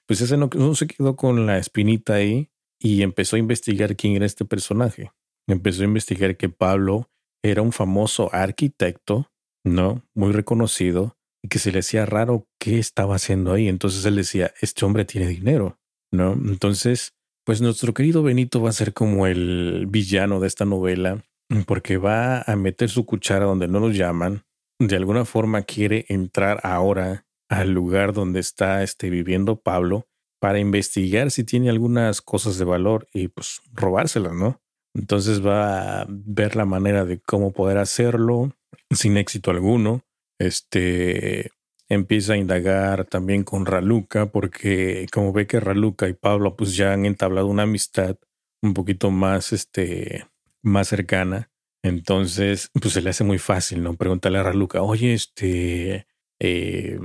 [0.05, 4.15] Pues ese no, no se quedó con la espinita ahí y empezó a investigar quién
[4.15, 5.11] era este personaje.
[5.47, 7.09] Empezó a investigar que Pablo
[7.41, 9.31] era un famoso arquitecto
[9.63, 10.03] ¿no?
[10.13, 13.67] Muy reconocido y que se le hacía raro qué estaba haciendo ahí.
[13.67, 15.79] Entonces él decía, este hombre tiene dinero,
[16.11, 16.33] ¿no?
[16.33, 17.13] Entonces,
[17.45, 21.23] pues nuestro querido Benito va a ser como el villano de esta novela
[21.67, 24.43] porque va a meter su cuchara donde no lo llaman.
[24.79, 30.07] De alguna forma quiere entrar ahora al lugar donde está este, viviendo Pablo
[30.39, 34.61] para investigar si tiene algunas cosas de valor y pues robárselas, ¿no?
[34.95, 38.55] Entonces va a ver la manera de cómo poder hacerlo,
[38.91, 40.03] sin éxito alguno.
[40.39, 41.51] Este
[41.89, 46.93] empieza a indagar también con Raluca, porque como ve que Raluca y Pablo pues ya
[46.93, 48.17] han entablado una amistad
[48.61, 50.25] un poquito más, este,
[50.61, 51.51] más cercana.
[51.83, 53.95] Entonces, pues se le hace muy fácil, ¿no?
[53.95, 56.07] Preguntarle a Raluca, oye, este,
[56.39, 56.97] eh,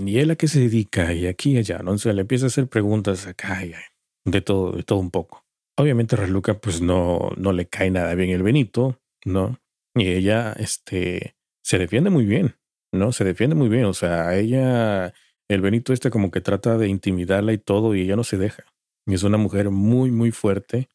[0.00, 1.12] ¿y él a qué se dedica?
[1.12, 1.96] Y aquí y allá, ¿no?
[1.98, 3.60] se le empieza a hacer preguntas acá
[4.24, 5.44] de todo, de todo un poco.
[5.76, 9.58] Obviamente Raluca pues no, no le cae nada bien el Benito, ¿no?
[9.94, 12.56] Y ella, este, se defiende muy bien,
[12.92, 13.12] ¿no?
[13.12, 13.84] Se defiende muy bien.
[13.84, 15.12] O sea, ella,
[15.48, 18.64] el Benito este como que trata de intimidarla y todo y ella no se deja.
[19.06, 20.88] Y es una mujer muy, muy fuerte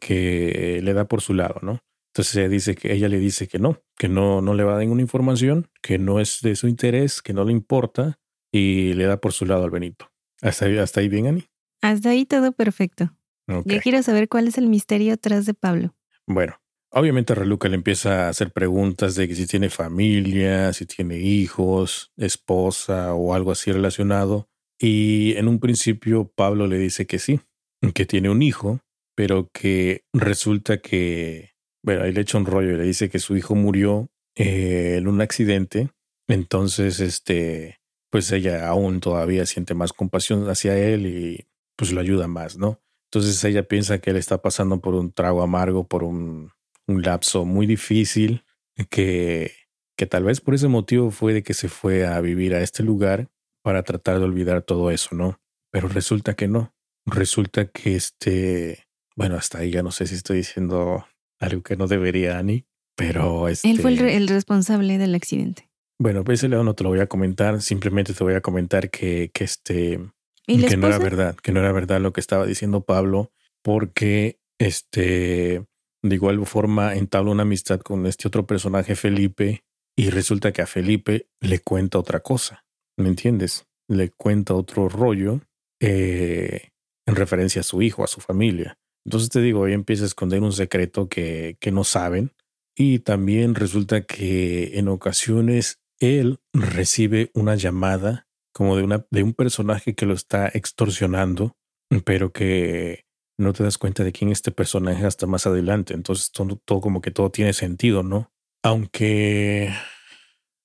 [0.00, 1.80] que le da por su lado, ¿no?
[2.12, 4.74] Entonces ella dice que ella le dice que no, que no, no le va a
[4.74, 8.18] dar ninguna información, que no es de su interés, que no le importa
[8.52, 10.10] y le da por su lado al Benito.
[10.42, 11.44] ¿Hasta ahí, hasta ahí bien, Ani?
[11.82, 13.14] Hasta ahí todo perfecto.
[13.46, 15.94] Yo quiero saber cuál es el misterio atrás de Pablo.
[16.26, 16.59] Bueno,
[16.92, 22.12] Obviamente Reluca le empieza a hacer preguntas de que si tiene familia, si tiene hijos,
[22.16, 24.48] esposa o algo así relacionado.
[24.78, 27.40] Y en un principio Pablo le dice que sí,
[27.94, 28.80] que tiene un hijo,
[29.14, 31.52] pero que resulta que,
[31.84, 35.06] bueno, ahí le echa un rollo y le dice que su hijo murió eh, en
[35.06, 35.90] un accidente.
[36.26, 37.78] Entonces, este,
[38.10, 42.80] pues ella aún todavía siente más compasión hacia él y pues lo ayuda más, ¿no?
[43.12, 46.50] Entonces ella piensa que él está pasando por un trago amargo, por un
[46.90, 48.44] un lapso muy difícil
[48.88, 49.52] que,
[49.96, 52.82] que tal vez por ese motivo fue de que se fue a vivir a este
[52.82, 53.28] lugar
[53.62, 55.40] para tratar de olvidar todo eso, ¿no?
[55.70, 56.74] Pero resulta que no.
[57.06, 61.06] Resulta que este, bueno, hasta ahí ya no sé si estoy diciendo
[61.38, 63.70] algo que no debería, Ani, pero este...
[63.70, 65.70] Él fue el, responsable del accidente.
[65.98, 68.90] Bueno, pues ese lado no te lo voy a comentar, simplemente te voy a comentar
[68.90, 70.00] que, que este,
[70.46, 75.66] que no era verdad, que no era verdad lo que estaba diciendo Pablo, porque este,
[76.02, 79.64] de igual forma entabla una amistad con este otro personaje, Felipe,
[79.96, 82.64] y resulta que a Felipe le cuenta otra cosa,
[82.98, 83.66] ¿me entiendes?
[83.88, 85.40] Le cuenta otro rollo
[85.80, 86.70] eh,
[87.06, 88.78] en referencia a su hijo, a su familia.
[89.04, 92.32] Entonces te digo, ella empieza a esconder un secreto que, que no saben
[92.76, 99.34] y también resulta que en ocasiones él recibe una llamada como de, una, de un
[99.34, 101.56] personaje que lo está extorsionando,
[102.04, 103.04] pero que
[103.40, 105.94] no te das cuenta de quién es este personaje hasta más adelante.
[105.94, 108.30] Entonces todo, como que todo tiene sentido, ¿no?
[108.62, 109.72] Aunque,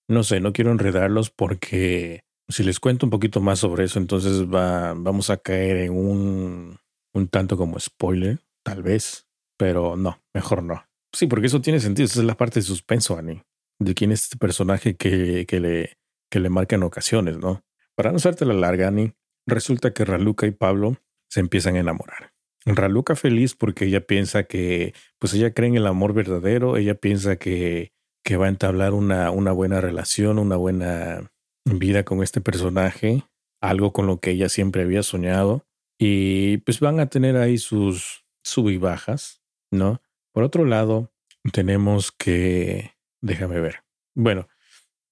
[0.08, 4.44] no sé, no quiero enredarlos porque si les cuento un poquito más sobre eso, entonces
[4.44, 6.78] va, vamos a caer en un,
[7.14, 10.86] un tanto como spoiler, tal vez, pero no, mejor no.
[11.14, 13.42] Sí, porque eso tiene sentido, esa es la parte de suspenso, Annie,
[13.80, 15.98] de quién es este personaje que, que, le,
[16.30, 17.64] que le marca en ocasiones, ¿no?
[17.96, 19.14] Para no hacerte la larga, Annie,
[19.48, 20.98] resulta que Raluca y Pablo
[21.30, 22.35] se empiezan a enamorar.
[22.66, 27.36] Raluca feliz porque ella piensa que, pues ella cree en el amor verdadero, ella piensa
[27.36, 31.32] que, que va a entablar una, una buena relación, una buena
[31.66, 33.24] vida con este personaje,
[33.62, 35.68] algo con lo que ella siempre había soñado.
[36.00, 40.02] Y pues van a tener ahí sus sub y bajas, ¿no?
[40.34, 41.14] Por otro lado,
[41.54, 43.84] tenemos que, déjame ver.
[44.16, 44.48] Bueno,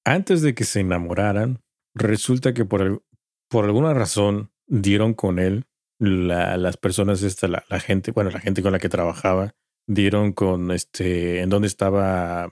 [0.03, 1.63] antes de que se enamoraran,
[1.93, 3.03] resulta que por,
[3.47, 5.65] por alguna razón dieron con él
[6.03, 9.55] las personas, esta, la, la, gente, bueno, la gente con la que trabajaba,
[9.87, 12.51] dieron con este, en dónde estaba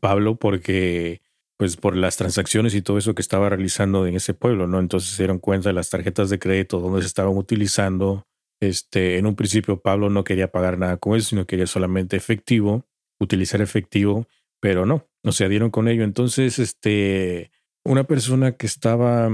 [0.00, 1.20] Pablo, porque
[1.56, 4.78] pues por las transacciones y todo eso que estaba realizando en ese pueblo, ¿no?
[4.78, 8.26] Entonces se dieron cuenta de las tarjetas de crédito donde se estaban utilizando.
[8.60, 12.86] Este, en un principio Pablo no quería pagar nada con eso, sino quería solamente efectivo,
[13.18, 14.28] utilizar efectivo,
[14.60, 16.04] pero no, o sea, dieron con ello.
[16.04, 17.50] Entonces, este,
[17.84, 19.30] una persona que estaba,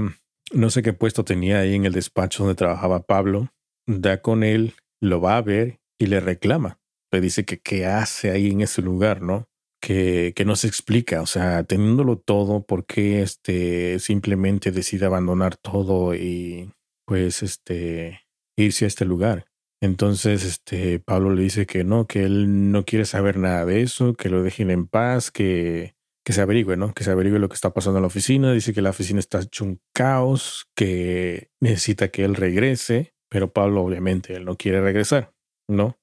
[0.53, 3.49] no sé qué puesto tenía ahí en el despacho donde trabajaba Pablo,
[3.87, 6.79] da con él, lo va a ver y le reclama.
[7.11, 9.47] Le dice que qué hace ahí en ese lugar, ¿no?
[9.83, 15.57] que, que, no se explica, o sea, teniéndolo todo, ¿por qué este simplemente decide abandonar
[15.57, 16.71] todo y
[17.05, 18.21] pues este
[18.57, 19.45] irse a este lugar?
[19.81, 24.13] Entonces, este Pablo le dice que no, que él no quiere saber nada de eso,
[24.13, 25.92] que lo dejen en paz, que,
[26.25, 26.93] que se averigüe, ¿no?
[26.93, 28.53] Que se averigüe lo que está pasando en la oficina.
[28.53, 33.81] Dice que la oficina está hecho un caos, que necesita que él regrese, pero Pablo
[33.81, 35.33] obviamente él no quiere regresar,
[35.67, 35.97] ¿no?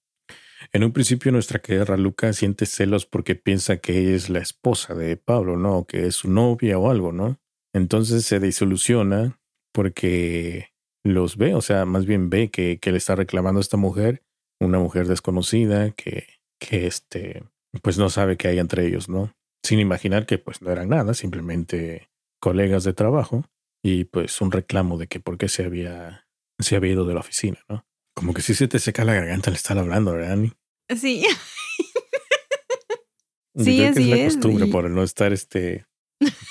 [0.72, 4.94] En un principio nuestra querida Raluca siente celos porque piensa que ella es la esposa
[4.94, 5.86] de Pablo, ¿no?
[5.86, 7.40] Que es su novia o algo, ¿no?
[7.74, 9.40] Entonces se disoluciona
[9.72, 10.68] porque
[11.02, 14.22] los ve, o sea, más bien ve que, que le está reclamando a esta mujer,
[14.60, 16.26] una mujer desconocida que,
[16.60, 17.42] que este,
[17.82, 19.32] pues no sabe qué hay entre ellos, ¿no?
[19.62, 23.44] Sin imaginar que pues no eran nada, simplemente colegas de trabajo
[23.82, 26.26] y pues un reclamo de que por qué se había,
[26.58, 27.86] se había ido de la oficina, ¿no?
[28.14, 30.52] Como que si se te seca la garganta al estar hablando, ¿verdad, Annie?
[30.88, 31.22] Sí.
[33.56, 35.86] sí, creo que es la costumbre por no estar este,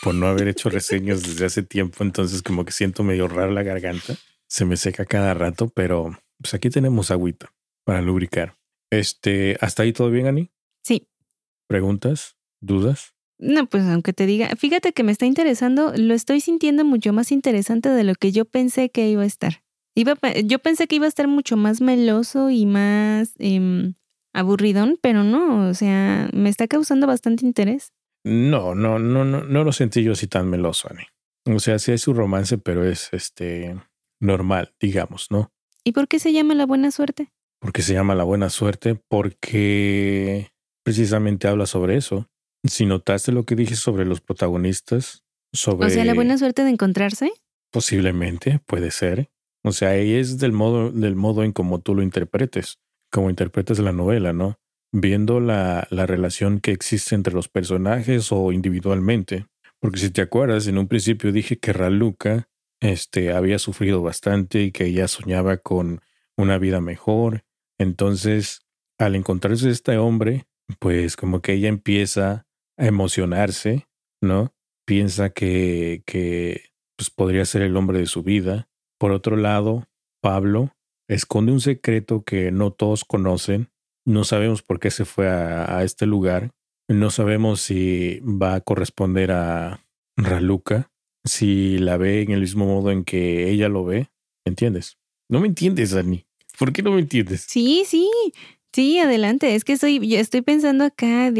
[0.02, 3.64] por no haber hecho reseñas desde hace tiempo, entonces como que siento medio raro la
[3.64, 4.16] garganta.
[4.48, 8.58] Se me seca cada rato, pero pues aquí tenemos agüita para lubricar.
[8.92, 10.52] Este, ¿hasta ahí todo bien, Ani?
[10.84, 11.08] Sí.
[11.68, 12.39] ¿Preguntas?
[12.62, 13.14] ¿Dudas?
[13.40, 17.32] No, pues aunque te diga, fíjate que me está interesando, lo estoy sintiendo mucho más
[17.32, 19.64] interesante de lo que yo pensé que iba a estar.
[19.96, 23.94] Iba, yo pensé que iba a estar mucho más meloso y más eh,
[24.34, 27.94] aburridón, pero no, o sea, me está causando bastante interés.
[28.26, 31.04] No, no, no, no, no lo sentí yo así tan meloso, Ani.
[31.46, 33.80] O sea, sí hay su romance, pero es este
[34.20, 35.52] normal, digamos, ¿no?
[35.84, 37.32] ¿Y por qué se llama La Buena Suerte?
[37.60, 40.52] Porque se llama La Buena Suerte, porque
[40.84, 42.30] precisamente habla sobre eso.
[42.64, 45.88] Si notaste lo que dije sobre los protagonistas, sobre.
[45.88, 47.32] O sea, la buena suerte de encontrarse.
[47.72, 49.30] Posiblemente, puede ser.
[49.64, 52.80] O sea, ahí es del modo, del modo en cómo tú lo interpretes,
[53.12, 54.60] como interpretes la novela, ¿no?
[54.92, 59.46] Viendo la, la relación que existe entre los personajes o individualmente.
[59.80, 62.50] Porque si te acuerdas, en un principio dije que Raluca
[62.82, 66.02] este, había sufrido bastante y que ella soñaba con
[66.38, 67.44] una vida mejor.
[67.78, 68.62] Entonces,
[68.98, 70.46] al encontrarse este hombre,
[70.80, 72.48] pues como que ella empieza
[72.80, 73.88] a emocionarse,
[74.22, 74.56] ¿no?
[74.88, 79.88] Piensa que, que pues podría ser el hombre de su vida por otro lado,
[80.22, 80.76] Pablo
[81.08, 83.70] esconde un secreto que no todos conocen.
[84.06, 86.52] No sabemos por qué se fue a, este lugar.
[86.90, 89.86] No sabemos si va a corresponder a
[90.18, 90.92] Raluca,
[91.24, 94.10] si la ve en el mismo modo en que ella lo ve.
[94.46, 94.98] ¿Entiendes?
[95.30, 96.26] No me entiendes, Dani.
[96.58, 97.46] ¿Por qué no me entiendes?
[97.48, 98.10] Sí, sí.
[98.74, 99.56] Sí, adelante.
[99.56, 101.32] Es que estoy, yo estoy pensando acá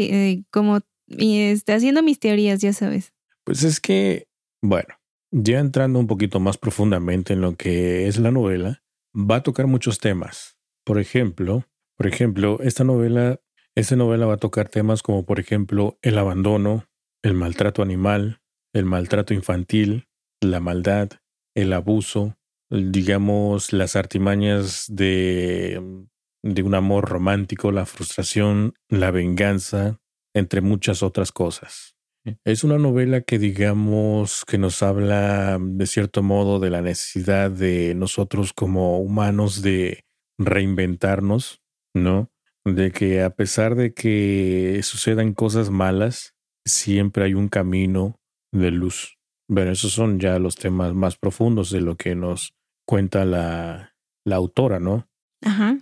[0.50, 3.12] como y está haciendo mis teorías, ya sabes.
[3.44, 4.28] Pues es que,
[4.62, 4.94] bueno,
[5.30, 8.82] ya entrando un poquito más profundamente en lo que es la novela,
[9.14, 10.56] va a tocar muchos temas.
[10.84, 13.40] Por ejemplo, por ejemplo, esta novela,
[13.74, 16.86] esta novela va a tocar temas como por ejemplo el abandono,
[17.22, 18.40] el maltrato animal,
[18.72, 20.08] el maltrato infantil,
[20.40, 21.10] la maldad,
[21.54, 22.36] el abuso,
[22.70, 26.06] digamos las artimañas de,
[26.42, 30.00] de un amor romántico, la frustración, la venganza,
[30.34, 31.96] entre muchas otras cosas.
[32.44, 37.94] Es una novela que digamos que nos habla de cierto modo de la necesidad de
[37.94, 40.04] nosotros como humanos de
[40.38, 41.62] reinventarnos,
[41.94, 42.30] ¿no?
[42.64, 46.34] De que a pesar de que sucedan cosas malas,
[46.66, 48.20] siempre hay un camino
[48.52, 49.18] de luz.
[49.48, 52.54] Bueno, esos son ya los temas más profundos de lo que nos
[52.86, 55.08] cuenta la, la autora, ¿no?
[55.42, 55.78] Ajá.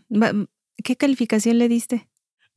[0.84, 2.09] ¿Qué calificación le diste?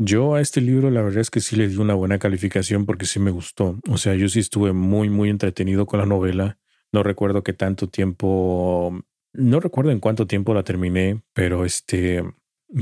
[0.03, 3.05] Yo a este libro la verdad es que sí le di una buena calificación porque
[3.05, 3.79] sí me gustó.
[3.87, 6.57] O sea, yo sí estuve muy, muy entretenido con la novela.
[6.91, 8.99] No recuerdo qué tanto tiempo,
[9.33, 12.23] no recuerdo en cuánto tiempo la terminé, pero este,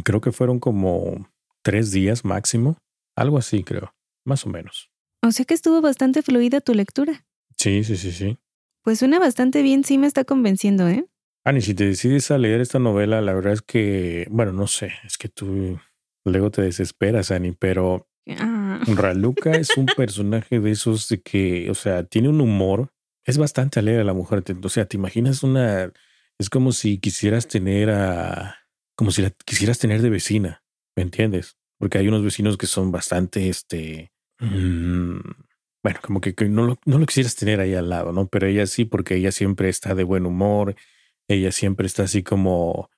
[0.05, 1.29] creo que fueron como
[1.61, 2.77] tres días máximo.
[3.17, 3.93] Algo así, creo,
[4.23, 4.89] más o menos.
[5.21, 7.25] O sea que estuvo bastante fluida tu lectura.
[7.57, 8.37] Sí, sí, sí, sí.
[8.81, 11.05] Pues suena bastante bien, sí me está convenciendo, ¿eh?
[11.43, 14.93] Ani, si te decides a leer esta novela, la verdad es que, bueno, no sé,
[15.03, 15.77] es que tú
[16.25, 21.75] luego te desesperas, Ani, pero Ah, Raluca es un personaje de esos de que, o
[21.75, 22.91] sea, tiene un humor,
[23.25, 25.91] es bastante alegre la mujer, o sea, te imaginas una,
[26.37, 28.57] es como si quisieras tener a,
[28.95, 30.63] como si la quisieras tener de vecina,
[30.95, 31.57] ¿me entiendes?
[31.79, 35.19] Porque hay unos vecinos que son bastante, este, mm,
[35.81, 38.27] bueno, como que, que no, lo, no lo quisieras tener ahí al lado, ¿no?
[38.27, 40.75] Pero ella sí, porque ella siempre está de buen humor,
[41.27, 42.89] ella siempre está así como,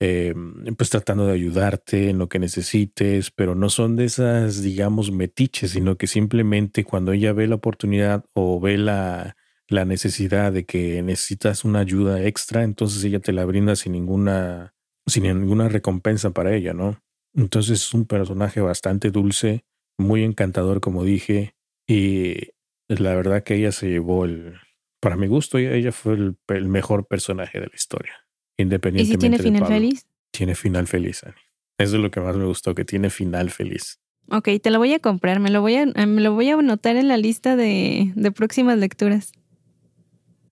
[0.00, 0.34] eh,
[0.76, 5.72] pues tratando de ayudarte en lo que necesites, pero no son de esas, digamos, metiches,
[5.72, 9.36] sino que simplemente cuando ella ve la oportunidad o ve la,
[9.68, 14.74] la necesidad de que necesitas una ayuda extra, entonces ella te la brinda sin ninguna,
[15.06, 17.02] sin ninguna recompensa para ella, ¿no?
[17.34, 19.64] Entonces es un personaje bastante dulce,
[19.98, 21.54] muy encantador, como dije,
[21.86, 22.52] y
[22.88, 24.54] la verdad que ella se llevó el,
[25.00, 28.14] para mi gusto, ella, fue el mejor personaje de la historia,
[28.58, 29.76] ¿Y independientemente si tiene final Pablo.
[29.76, 30.06] feliz?
[30.30, 31.34] Tiene final feliz, Ani.
[31.78, 34.00] Eso es lo que más me gustó, que tiene final feliz.
[34.30, 36.54] Ok, te lo voy a comprar, me lo voy a, eh, me lo voy a
[36.54, 39.32] anotar en la lista de, de próximas lecturas.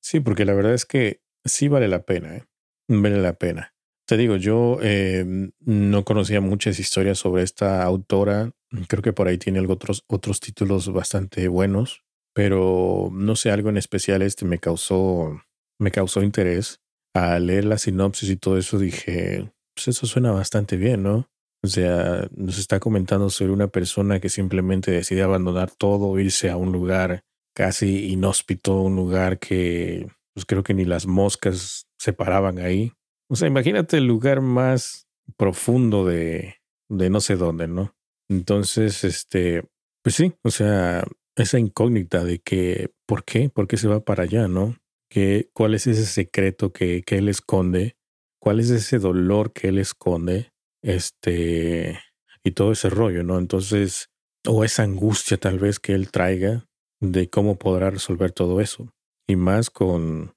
[0.01, 2.45] Sí, porque la verdad es que sí vale la pena, ¿eh?
[2.89, 3.75] Vale la pena.
[4.07, 8.53] Te digo, yo eh, no conocía muchas historias sobre esta autora.
[8.87, 13.69] Creo que por ahí tiene algo otros, otros títulos bastante buenos, pero no sé, algo
[13.69, 15.43] en especial este me causó,
[15.81, 16.81] me causó interés.
[17.17, 21.29] Al leer la sinopsis y todo eso dije, pues eso suena bastante bien, ¿no?
[21.63, 26.57] O sea, nos está comentando sobre una persona que simplemente decide abandonar todo, irse a
[26.57, 27.23] un lugar
[27.55, 32.93] casi inhóspito, un lugar que pues creo que ni las moscas se paraban ahí.
[33.31, 35.09] O sea, imagínate el lugar más
[35.39, 36.57] profundo de,
[36.91, 37.97] de no sé dónde, ¿no?
[38.29, 39.65] Entonces, este,
[40.03, 41.05] pues sí, o sea,
[41.37, 43.49] esa incógnita de que, ¿por qué?
[43.49, 44.77] ¿Por qué se va para allá, no?
[45.09, 47.97] ¿Qué, ¿Cuál es ese secreto que, que él esconde?
[48.41, 50.53] ¿Cuál es ese dolor que él esconde?
[50.83, 51.99] Este,
[52.45, 53.39] y todo ese rollo, ¿no?
[53.39, 54.11] Entonces,
[54.47, 56.67] o esa angustia tal vez que él traiga
[57.01, 58.93] de cómo podrá resolver todo eso.
[59.27, 60.35] Y más con,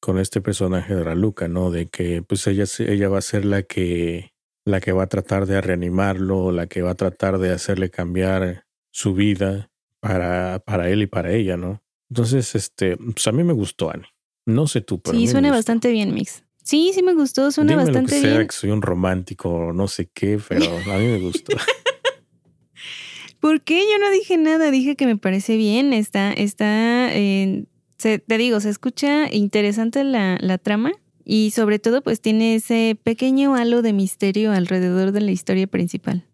[0.00, 1.70] con este personaje de Raluca, ¿no?
[1.70, 4.32] De que pues ella, ella va a ser la que,
[4.64, 8.66] la que va a tratar de reanimarlo, la que va a tratar de hacerle cambiar
[8.92, 11.82] su vida para, para él y para ella, ¿no?
[12.10, 14.04] Entonces, este, pues a mí me gustó, Ani.
[14.46, 16.42] No sé tú, pero Sí, suena bastante bien, Mix.
[16.62, 18.46] Sí, sí me gustó, suena Dime lo bastante que sea, bien.
[18.48, 21.52] que soy un romántico, no sé qué, pero a mí me gustó.
[23.40, 23.80] ¿Por qué?
[23.80, 27.64] Yo no dije nada, dije que me parece bien, está, está, eh,
[27.96, 30.92] se- te digo, se escucha interesante la, la trama
[31.24, 36.26] y sobre todo pues tiene ese pequeño halo de misterio alrededor de la historia principal.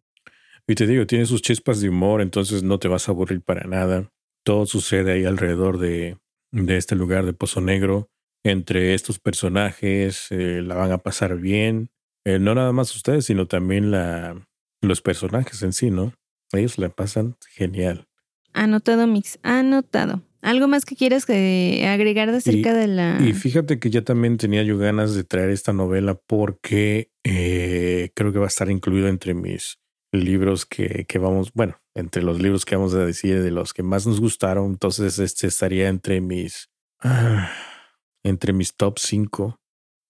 [0.66, 3.68] Y te digo, tiene sus chispas de humor, entonces no te vas a aburrir para
[3.68, 4.11] nada.
[4.47, 6.18] Todo sucede ahí alrededor de,
[6.53, 8.11] de este lugar de Pozo Negro.
[8.44, 11.90] Entre estos personajes eh, la van a pasar bien.
[12.24, 14.40] Eh, no nada más ustedes, sino también la,
[14.82, 16.12] los personajes en sí, ¿no?
[16.53, 18.07] Ellos la pasan genial.
[18.53, 20.22] Anotado, Mix, anotado.
[20.42, 23.18] ¿Algo más que quieras que agregar de acerca de la...
[23.20, 28.32] Y fíjate que ya también tenía yo ganas de traer esta novela porque eh, creo
[28.32, 29.80] que va a estar incluido entre mis
[30.12, 33.82] libros que, que vamos, bueno, entre los libros que vamos a decir de los que
[33.82, 34.66] más nos gustaron.
[34.66, 36.68] Entonces, este estaría entre mis,
[37.01, 37.51] ah,
[38.22, 39.59] entre mis top 5,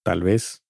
[0.05, 0.65] tal vez.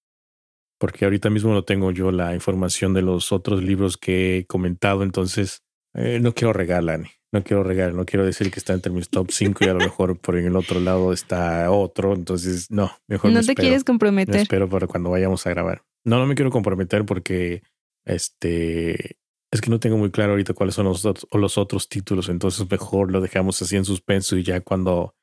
[0.79, 5.03] Porque ahorita mismo no tengo yo la información de los otros libros que he comentado.
[5.03, 5.63] Entonces,
[5.95, 7.07] eh, no quiero regalar.
[7.33, 9.81] No quiero regalar, no quiero decir que está entre mis top 5 y a lo
[9.81, 12.13] mejor por en el otro lado está otro.
[12.13, 13.63] Entonces, no, mejor no me te espero.
[13.63, 14.37] quieres Me comprometer.
[14.37, 15.83] espero para cuando vayamos a grabar.
[16.05, 17.63] No, no me quiero comprometer porque
[18.05, 19.17] este
[19.51, 22.29] es que no tengo muy claro ahorita cuáles son los, los otros títulos.
[22.29, 25.15] Entonces, mejor lo dejamos así en suspenso y ya cuando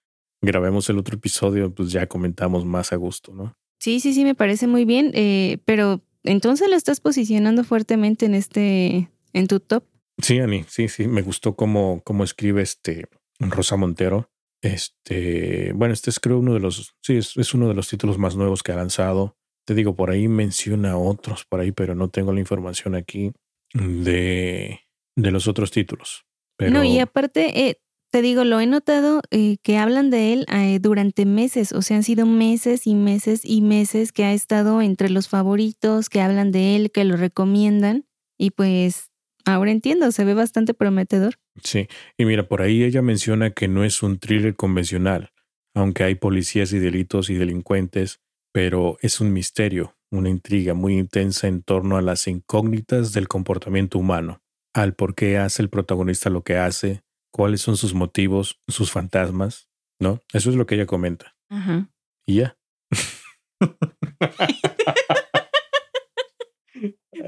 [0.41, 3.55] grabemos el otro episodio, pues ya comentamos más a gusto, ¿no?
[3.79, 8.35] Sí, sí, sí, me parece muy bien, eh, pero entonces lo estás posicionando fuertemente en
[8.35, 9.83] este, en tu top.
[10.21, 13.09] Sí, Ani, sí, sí, me gustó cómo, cómo escribe este
[13.39, 14.29] Rosa Montero.
[14.61, 18.17] Este, bueno, este es creo uno de los, sí, es, es uno de los títulos
[18.17, 19.35] más nuevos que ha lanzado.
[19.65, 23.33] Te digo, por ahí menciona otros por ahí, pero no tengo la información aquí
[23.73, 24.81] de,
[25.15, 26.25] de los otros títulos.
[26.57, 30.45] Pero No, y aparte, eh, te digo, lo he notado eh, que hablan de él
[30.51, 34.81] eh, durante meses, o sea, han sido meses y meses y meses que ha estado
[34.81, 38.05] entre los favoritos, que hablan de él, que lo recomiendan,
[38.37, 39.09] y pues
[39.45, 41.35] ahora entiendo, se ve bastante prometedor.
[41.63, 45.31] sí, y mira, por ahí ella menciona que no es un thriller convencional,
[45.73, 48.19] aunque hay policías y delitos y delincuentes,
[48.51, 53.97] pero es un misterio, una intriga muy intensa en torno a las incógnitas del comportamiento
[53.97, 54.41] humano,
[54.73, 57.01] al por qué hace el protagonista lo que hace,
[57.31, 59.67] cuáles son sus motivos, sus fantasmas,
[59.99, 60.19] ¿no?
[60.31, 61.35] Eso es lo que ella comenta.
[61.49, 61.89] Ajá.
[62.25, 62.57] Y ya.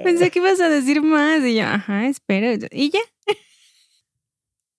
[0.03, 2.53] Pensé que ibas a decir más y yo, ajá, espera.
[2.71, 2.99] Y ya.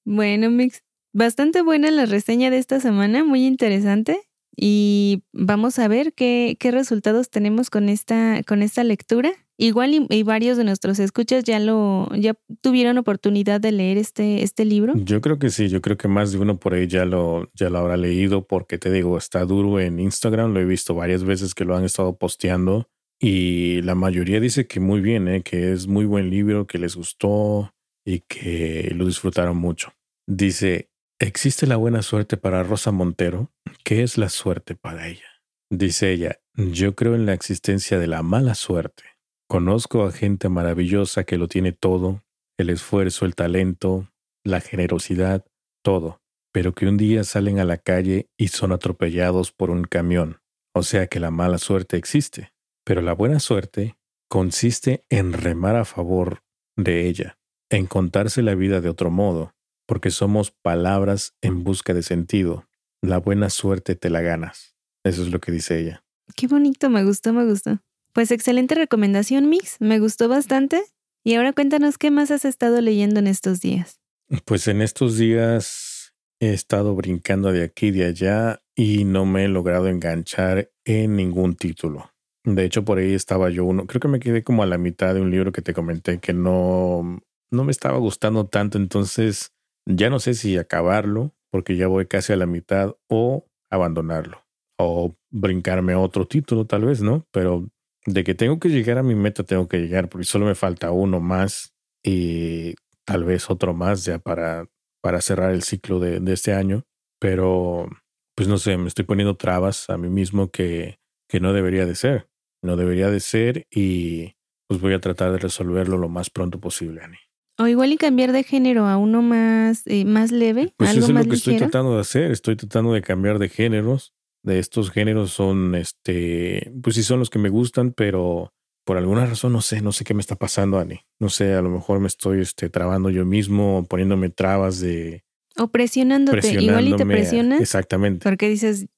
[0.05, 4.23] Bueno, Mix, bastante buena la reseña de esta semana, muy interesante.
[4.57, 9.33] Y vamos a ver qué, qué resultados tenemos con esta, con esta lectura.
[9.59, 14.67] Igual y, varios de nuestros escuchas ya lo, ya tuvieron oportunidad de leer este, este
[14.67, 14.93] libro.
[14.97, 17.71] Yo creo que sí, yo creo que más de uno por ahí ya lo, ya
[17.71, 21.55] lo habrá leído, porque te digo, está duro en Instagram, lo he visto varias veces
[21.55, 22.89] que lo han estado posteando.
[23.19, 25.43] Y la mayoría dice que muy bien, ¿eh?
[25.43, 27.73] que es muy buen libro, que les gustó
[28.05, 29.93] y que lo disfrutaron mucho.
[30.27, 33.51] Dice, ¿existe la buena suerte para Rosa Montero?
[33.87, 35.29] ¿Qué es la suerte para ella?
[35.71, 39.05] Dice ella, yo creo en la existencia de la mala suerte.
[39.49, 42.25] Conozco a gente maravillosa que lo tiene todo,
[42.59, 44.11] el esfuerzo, el talento,
[44.45, 45.47] la generosidad,
[45.85, 46.21] todo,
[46.53, 50.41] pero que un día salen a la calle y son atropellados por un camión.
[50.75, 52.53] O sea que la mala suerte existe.
[52.85, 53.97] Pero la buena suerte
[54.29, 56.43] consiste en remar a favor
[56.77, 57.39] de ella,
[57.71, 59.55] en contarse la vida de otro modo,
[59.87, 62.67] porque somos palabras en busca de sentido.
[63.03, 64.77] La buena suerte te la ganas.
[65.05, 66.05] Eso es lo que dice ella.
[66.35, 67.81] Qué bonito, me gustó, me gustó.
[68.13, 70.83] Pues excelente recomendación, Mix, me gustó bastante.
[71.23, 74.01] Y ahora cuéntanos qué más has estado leyendo en estos días.
[74.45, 79.45] Pues en estos días he estado brincando de aquí y de allá y no me
[79.45, 82.11] he logrado enganchar en ningún título.
[82.45, 83.87] De hecho, por ahí estaba yo uno.
[83.87, 86.33] Creo que me quedé como a la mitad de un libro que te comenté que
[86.33, 87.21] no,
[87.51, 88.79] no me estaba gustando tanto.
[88.79, 89.53] Entonces,
[89.85, 94.45] ya no sé si acabarlo, porque ya voy casi a la mitad, o abandonarlo.
[94.79, 97.27] O brincarme otro título, tal vez, ¿no?
[97.33, 97.69] Pero
[98.07, 100.91] de que tengo que llegar a mi meta, tengo que llegar, porque solo me falta
[100.91, 104.67] uno más y tal vez otro más ya para,
[105.03, 106.85] para cerrar el ciclo de, de este año.
[107.19, 107.89] Pero,
[108.37, 110.99] pues no sé, me estoy poniendo trabas a mí mismo que,
[111.29, 112.29] que no debería de ser
[112.67, 114.35] no debería de ser y
[114.69, 117.19] pues voy a tratar de resolverlo lo más pronto posible, Ani.
[117.59, 120.75] O igual y cambiar de género a uno más, eh, más leve.
[120.77, 122.31] Pues algo eso es más lo que estoy tratando de hacer.
[122.31, 124.13] Estoy tratando de cambiar de géneros.
[124.43, 128.53] De estos géneros son, este, pues sí son los que me gustan, pero
[128.85, 131.01] por alguna razón no sé, no sé qué me está pasando, Ani.
[131.19, 135.25] No sé, a lo mejor me estoy, este, trabando yo mismo, poniéndome trabas de
[135.57, 136.63] O presionándote.
[136.63, 138.23] Igual y te presionas Exactamente.
[138.23, 138.89] porque dices, "Eh,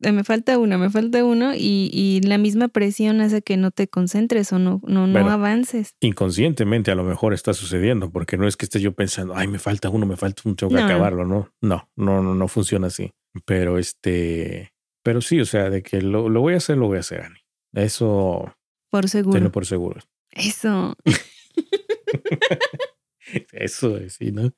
[0.00, 3.88] me falta uno, me falta uno y, y la misma presión hace que no te
[3.88, 5.30] concentres o no, no, no Bueno.
[5.30, 5.94] avances.
[6.00, 9.58] Inconscientemente a lo mejor está sucediendo, porque no es que esté yo pensando, ay, me
[9.58, 10.84] falta uno, me falta uno, tengo que No.
[10.86, 11.50] acabarlo, ¿no?
[11.60, 13.12] No, no, no, no funciona así.
[13.44, 16.96] Pero este, pero sí, o sea, de que lo, lo voy a hacer, lo voy
[16.96, 17.38] a hacer, Ani.
[17.74, 18.54] Eso
[18.90, 19.34] Por seguro.
[19.34, 20.00] tenlo por seguro.
[20.32, 20.94] Eso.
[23.52, 24.52] Eso es, sí, ¿no?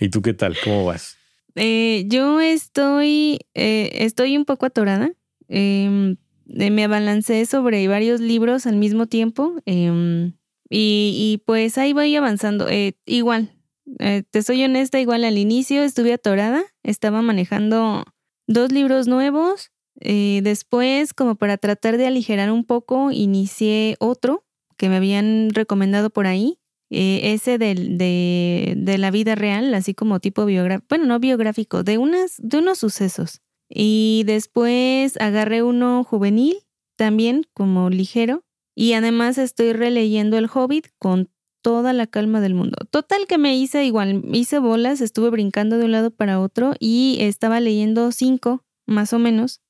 [0.00, 0.56] ¿Y tú qué tal?
[0.64, 1.16] ¿Cómo vas?
[1.56, 5.10] Eh, yo estoy, eh, estoy un poco atorada.
[5.48, 6.16] Em,
[6.48, 10.34] eh, me abalancé sobre varios libros al mismo tiempo em,
[10.68, 12.68] y, y pues ahí voy avanzando.
[12.68, 13.52] Eh, igual,
[14.30, 18.04] te soy honesta, igual al inicio estuve atorada, estaba manejando
[18.46, 19.70] dos libros nuevos.
[19.94, 24.44] después, como para tratar de aligerar un poco, inicié otro
[24.76, 26.58] que me habían recomendado por ahí.
[26.90, 31.82] Eh, ese del- de, de la vida real, así como tipo biográfico, bueno, no biográfico,
[31.82, 33.40] de, unas, de unos sucesos.
[33.68, 36.56] Y después agarré uno juvenil,
[36.96, 38.44] también como ligero.
[38.76, 41.30] Y además estoy releyendo El Hobbit con
[41.62, 42.76] toda la calma del mundo.
[42.90, 47.16] Total que me hice igual, hice bolas, estuve brincando de un lado para otro y
[47.20, 49.60] estaba leyendo cinco, más o menos.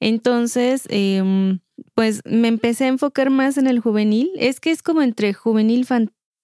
[0.00, 1.60] Entonces, em,
[1.94, 4.30] pues me empecé a enfocar más en el juvenil.
[4.36, 5.86] Es que es como entre juvenil.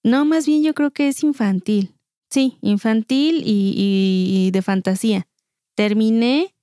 [0.05, 1.95] No, más bien yo creo que es infantil.
[2.31, 5.27] Sí, infantil y, de fantasía.
[5.77, 6.55] Terminé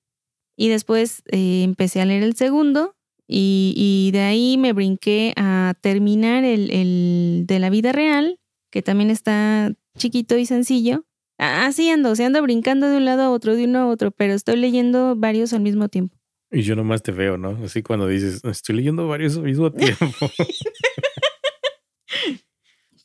[0.56, 2.94] y después eh, empecé a leer el segundo
[3.26, 8.38] y, y de ahí me brinqué a terminar el, el de la vida real,
[8.70, 11.04] que también está chiquito y sencillo.
[11.38, 14.12] Así ando, o sea, ando brincando de un lado a otro, de uno a otro,
[14.12, 16.16] pero estoy leyendo varios al mismo tiempo.
[16.50, 17.58] Y yo nomás te veo, ¿no?
[17.64, 19.98] Así cuando dices, estoy leyendo varios al mismo tiempo.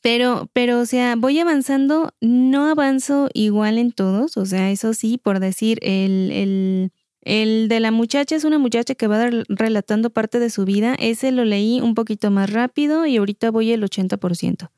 [0.02, 5.18] Pero, pero, o sea, voy avanzando, no avanzo igual en todos, o sea, eso sí,
[5.18, 6.92] por decir, el, el,
[7.22, 10.96] el de la muchacha es una muchacha que va rel- relatando parte de su vida,
[11.00, 14.72] ese lo leí un poquito más rápido y ahorita voy el 80%.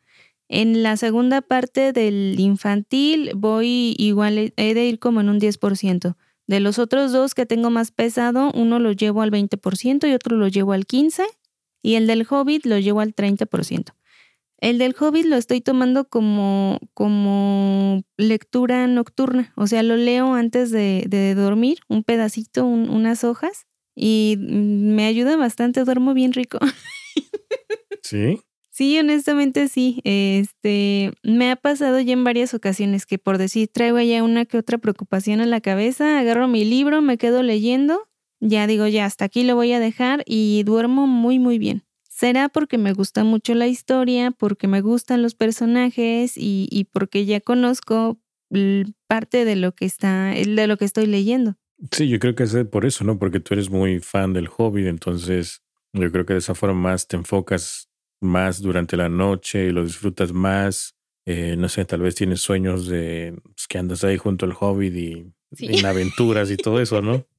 [0.48, 5.40] En la segunda parte del infantil voy igual, he- he de ir como en un
[5.40, 6.18] 10%.
[6.48, 10.38] De los otros dos que tengo más pesado, uno lo llevo al 20% y otro
[10.38, 11.28] lo llevo al 15%,
[11.84, 13.94] y el del hobbit lo llevo al 30%.
[14.60, 20.70] El del Hobbit lo estoy tomando como, como lectura nocturna, o sea, lo leo antes
[20.72, 26.60] de, de dormir, un pedacito, unas hojas, y me ayuda bastante, duermo bien rico.
[28.03, 28.39] ¿Sí?
[28.72, 29.99] Sí, honestamente sí.
[30.05, 34.57] Este, me ha pasado ya en varias ocasiones que por decir traigo ya una que
[34.57, 38.07] otra preocupación en la cabeza, agarro mi libro, me quedo leyendo,
[38.39, 41.84] ya digo ya hasta aquí lo voy a dejar y duermo muy muy bien.
[42.20, 47.24] Será porque me gusta mucho la historia, porque me gustan los personajes y, y porque
[47.24, 48.20] ya conozco
[49.08, 51.56] parte de lo que está, de lo que estoy leyendo.
[51.94, 53.18] Sí, yo creo que es por eso, ¿no?
[53.18, 55.62] Porque tú eres muy fan del hobby, entonces
[55.94, 57.90] yo creo que de esa forma más te enfocas
[58.20, 60.96] más durante la noche y lo disfrutas más.
[61.26, 64.94] Eh, no sé, tal vez tienes sueños de pues, que andas ahí junto al hobbit
[64.94, 67.26] y en aventuras y todo eso, ¿no?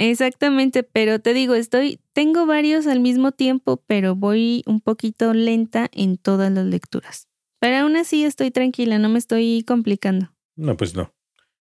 [0.00, 5.88] Exactamente, pero te digo, estoy, tengo varios al mismo tiempo, pero voy un poquito lenta
[5.92, 7.26] en todas las lecturas.
[7.58, 10.32] Pero aún así estoy tranquila, no me estoy complicando.
[10.54, 11.12] No, pues no.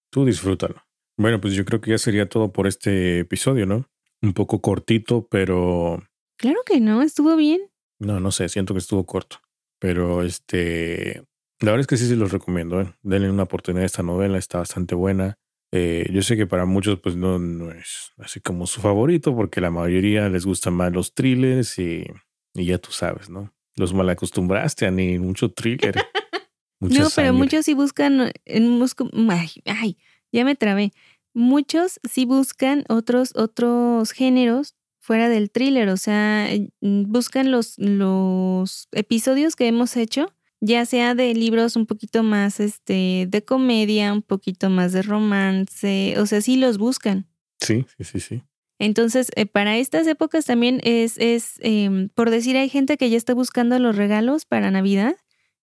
[0.10, 0.84] Tú disfrútalo.
[1.18, 3.90] Bueno, pues yo creo que ya sería todo por este episodio, ¿no?
[4.22, 6.04] Un poco cortito, pero...
[6.38, 7.62] Claro que no, estuvo bien.
[8.00, 9.38] No, no sé, siento que estuvo corto.
[9.80, 11.24] Pero este,
[11.62, 12.82] la verdad es que sí se los recomiendo.
[12.82, 12.94] ¿eh?
[13.02, 15.38] Denle una oportunidad a esta novela, está bastante buena.
[15.78, 19.60] Eh, yo sé que para muchos pues no, no, es así como su favorito porque
[19.60, 22.06] la mayoría les gustan más los thrillers y,
[22.54, 23.54] y ya tú sabes, ¿no?
[23.76, 25.96] Los mal acostumbraste a ni mucho thriller.
[26.80, 28.82] no, pero muchos sí buscan, en,
[29.30, 29.98] ay, ay,
[30.32, 30.94] ya me trabé.
[31.34, 36.48] Muchos sí buscan otros, otros géneros fuera del thriller, o sea,
[36.80, 40.34] buscan los, los episodios que hemos hecho,
[40.66, 46.16] ya sea de libros un poquito más este, de comedia, un poquito más de romance,
[46.18, 47.28] o sea, sí los buscan.
[47.60, 48.44] Sí, sí, sí, sí.
[48.80, 53.18] Entonces, eh, para estas épocas también es, es em, por decir, hay gente que ya
[53.18, 55.16] está buscando los regalos para Navidad.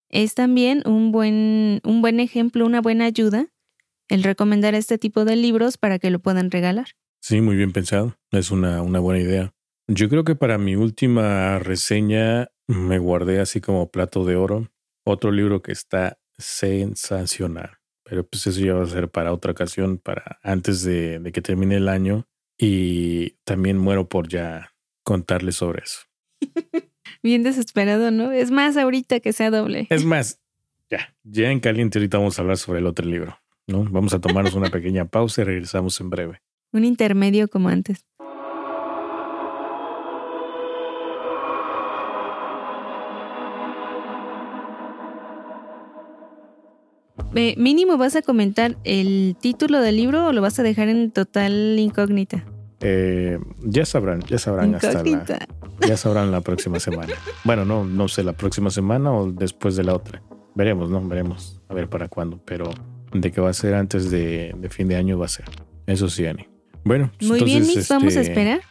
[0.09, 3.47] Es también un buen, un buen ejemplo, una buena ayuda
[4.07, 6.87] el recomendar este tipo de libros para que lo puedan regalar.
[7.21, 8.17] Sí, muy bien pensado.
[8.31, 9.53] Es una, una buena idea.
[9.87, 14.70] Yo creo que para mi última reseña me guardé así como plato de oro
[15.03, 17.77] otro libro que está sensacional.
[18.03, 21.41] Pero pues eso ya va a ser para otra ocasión, para antes de, de que
[21.41, 22.27] termine el año.
[22.57, 24.73] Y también muero por ya
[25.03, 26.01] contarles sobre eso.
[27.23, 28.31] Bien desesperado, ¿no?
[28.31, 29.87] Es más ahorita que sea doble.
[29.89, 30.39] Es más,
[30.89, 33.37] ya, ya en caliente ahorita vamos a hablar sobre el otro libro,
[33.67, 33.83] ¿no?
[33.85, 36.41] Vamos a tomarnos una pequeña pausa y regresamos en breve.
[36.73, 38.05] Un intermedio como antes.
[47.35, 51.11] Eh, mínimo vas a comentar el título del libro o lo vas a dejar en
[51.11, 52.45] total incógnita.
[52.81, 55.47] Eh, ya sabrán, ya sabrán hasta la,
[55.87, 57.13] ya sabrán la próxima semana.
[57.43, 60.21] Bueno, no, no sé, la próxima semana o después de la otra.
[60.55, 61.07] Veremos, ¿no?
[61.07, 62.69] Veremos a ver para cuándo, pero
[63.13, 65.45] de que va a ser antes de, de fin de año va a ser.
[65.85, 66.47] Eso sí, Ani.
[66.83, 68.61] Bueno, pues muy bien, vamos a este, esperar.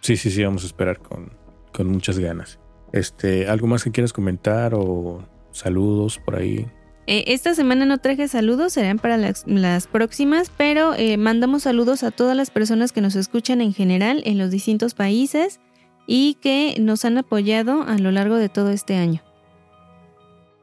[0.00, 1.32] Sí, sí, sí, vamos a esperar con,
[1.72, 2.60] con muchas ganas.
[2.92, 6.66] Este, ¿algo más que quieras comentar o saludos por ahí?
[7.06, 12.10] Eh, esta semana no traje saludos, serán para las, próximas, pero eh, mandamos saludos a
[12.10, 15.60] todas las personas que nos escuchan en general en los distintos países
[16.08, 19.22] y que nos han apoyado a lo largo de todo este año.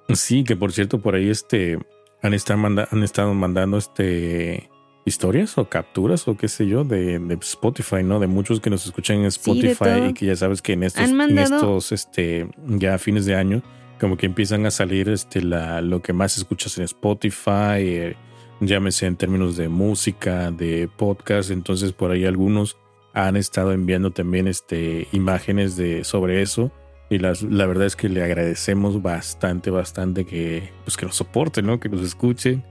[0.09, 1.79] Sí, que por cierto, por ahí este
[2.21, 4.69] han estado, han estado mandando este
[5.05, 8.19] historias o capturas o qué sé yo de, Spotify, ¿no?
[8.19, 11.37] De muchos que nos escuchan en Spotify y que ya sabes que en estos, en
[11.37, 13.61] estos este, ya fines de año
[14.03, 18.17] como que empiezan a salir este, la, lo que más escuchas en Spotify, eh,
[18.59, 22.75] llámese en términos de música, de podcast, entonces por ahí algunos
[23.13, 26.69] han estado enviando también este, imágenes de, sobre eso.
[27.09, 31.65] Y la, la verdad es que le agradecemos bastante, bastante que, pues que nos soporten,
[31.65, 31.79] ¿no?
[31.79, 32.61] Que nos escuchen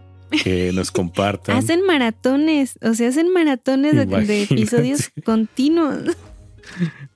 [0.44, 1.56] que nos compartan.
[1.56, 6.14] hacen maratones, o sea, hacen maratones de, episodios continuos.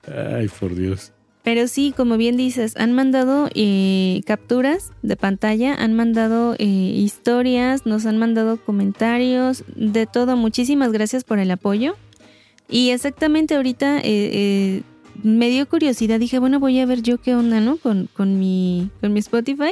[0.07, 1.13] Ay, por Dios.
[1.47, 7.85] Pero sí, como bien dices, han mandado eh, capturas de pantalla, han mandado eh, historias,
[7.85, 10.35] nos han mandado comentarios, de todo.
[10.35, 11.95] Muchísimas gracias por el apoyo.
[12.67, 14.81] Y exactamente ahorita eh,
[15.23, 17.77] me dio curiosidad, dije, bueno, voy a ver yo qué onda, ¿no?
[17.77, 19.71] Con, con, mi, con mi Spotify.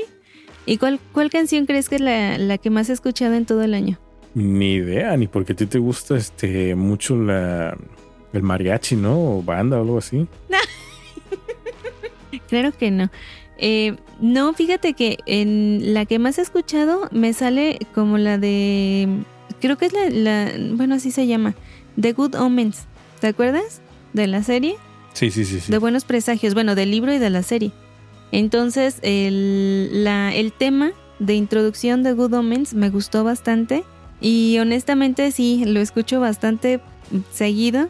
[0.66, 3.74] ¿Y cuál, cuál canción crees que es la, que más he escuchado en todo el
[3.74, 4.00] año?
[4.34, 7.78] Ni idea, ni porque a ti te gusta este mucho la
[8.32, 9.40] el mariachi, ¿no?
[9.40, 10.26] O banda o algo así.
[12.48, 13.10] claro que no.
[13.58, 19.08] Eh, no, fíjate que en la que más he escuchado me sale como la de.
[19.62, 20.52] Creo que es la, la.
[20.74, 21.56] Bueno, así se llama.
[22.00, 22.86] The Good Omens.
[23.20, 23.82] ¿Te acuerdas?
[24.14, 24.76] De la serie.
[25.14, 25.72] Sí, sí, sí, sí.
[25.72, 26.54] De buenos presagios.
[26.54, 27.72] Bueno, del libro y de la serie.
[28.32, 33.86] Entonces, el, la, el tema de introducción de Good Omens me gustó bastante
[34.20, 36.82] y honestamente sí, lo escucho bastante
[37.32, 37.88] seguido.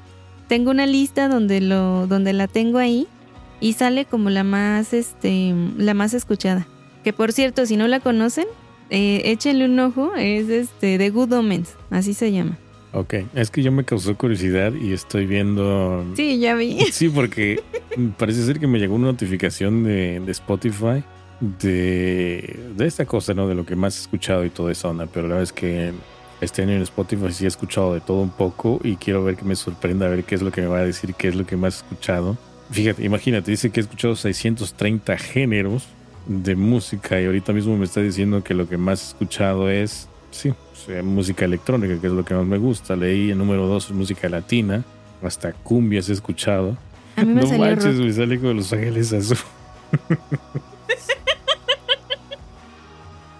[0.47, 3.07] Tengo una lista donde lo donde la tengo ahí
[3.59, 6.67] y sale como la más este la más escuchada.
[7.03, 8.45] Que por cierto, si no la conocen,
[8.89, 12.57] eh, échenle un ojo, es este de Good Omens, así se llama.
[12.93, 16.05] Ok, es que yo me causó curiosidad y estoy viendo.
[16.15, 16.79] Sí, ya vi.
[16.91, 17.61] Sí, porque
[18.17, 21.03] parece ser que me llegó una notificación de, de Spotify
[21.39, 23.47] de, de, esta cosa, ¿no?
[23.47, 25.07] De lo que más he escuchado y toda esa onda.
[25.07, 25.91] Pero la verdad es que
[26.41, 29.45] este año en Spotify sí he escuchado de todo un poco y quiero ver que
[29.45, 31.45] me sorprenda, a ver qué es lo que me va a decir, qué es lo
[31.45, 32.37] que más he escuchado.
[32.72, 35.84] Fíjate, imagínate, dice que he escuchado 630 géneros
[36.26, 40.07] de música y ahorita mismo me está diciendo que lo que más he escuchado es,
[40.32, 40.53] sí,
[41.03, 42.95] música electrónica, que es lo que más me gusta.
[42.95, 44.84] Leí el número 2 música latina,
[45.22, 46.78] hasta cumbias he escuchado.
[47.16, 48.05] A mí me no salió manches, rock.
[48.05, 49.38] me sale con Los Ángeles Azul.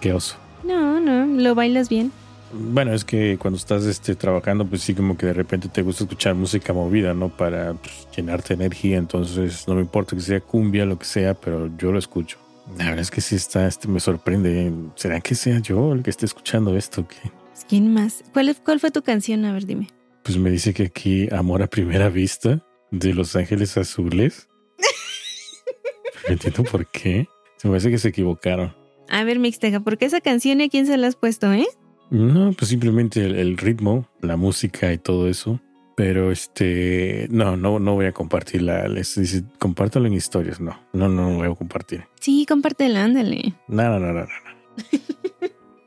[0.00, 0.36] Qué oso.
[0.62, 2.12] No, no, lo bailas bien.
[2.58, 6.04] Bueno, es que cuando estás este, trabajando, pues sí, como que de repente te gusta
[6.04, 7.28] escuchar música movida, ¿no?
[7.28, 8.96] Para pues, llenarte de energía.
[8.96, 12.38] Entonces, no me importa que sea cumbia, lo que sea, pero yo lo escucho.
[12.78, 14.72] La verdad es que sí está, este me sorprende.
[14.96, 17.06] ¿Será que sea yo el que esté escuchando esto?
[17.06, 17.30] ¿Qué?
[17.68, 18.24] ¿Quién más?
[18.32, 19.44] ¿Cuál, ¿Cuál fue tu canción?
[19.44, 19.88] A ver, dime.
[20.22, 24.48] Pues me dice que aquí Amor a Primera Vista de Los Ángeles Azules.
[26.28, 27.28] no entiendo por qué.
[27.56, 28.74] Se me parece que se equivocaron.
[29.08, 31.66] A ver, Mixteca, ¿por qué esa canción y a quién se la has puesto, eh?
[32.10, 35.60] No, pues simplemente el, el, ritmo, la música y todo eso.
[35.96, 38.86] Pero este, no, no, no voy a compartirla.
[38.86, 40.60] Les dice, compártalo en historias.
[40.60, 42.04] No, no, no lo voy a compartir.
[42.20, 43.54] Sí, compártela, ándale.
[43.66, 44.26] No, no, no, no, no.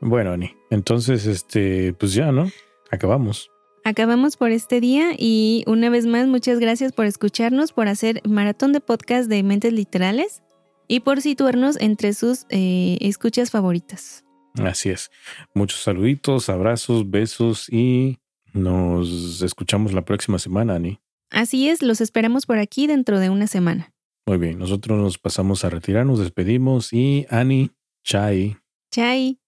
[0.00, 2.50] bueno, Ani, entonces, este, pues ya, ¿no?
[2.90, 3.50] Acabamos.
[3.84, 8.72] Acabamos por este día y una vez más, muchas gracias por escucharnos, por hacer maratón
[8.72, 10.42] de podcast de mentes literales
[10.86, 14.24] y por situarnos entre sus eh, escuchas favoritas.
[14.54, 15.10] Así es.
[15.54, 18.18] Muchos saluditos, abrazos, besos y
[18.52, 21.00] nos escuchamos la próxima semana, Ani.
[21.30, 23.92] Así es, los esperamos por aquí dentro de una semana.
[24.26, 27.70] Muy bien, nosotros nos pasamos a retirar, nos despedimos y Ani,
[28.04, 28.56] chai.
[28.90, 29.38] Chai.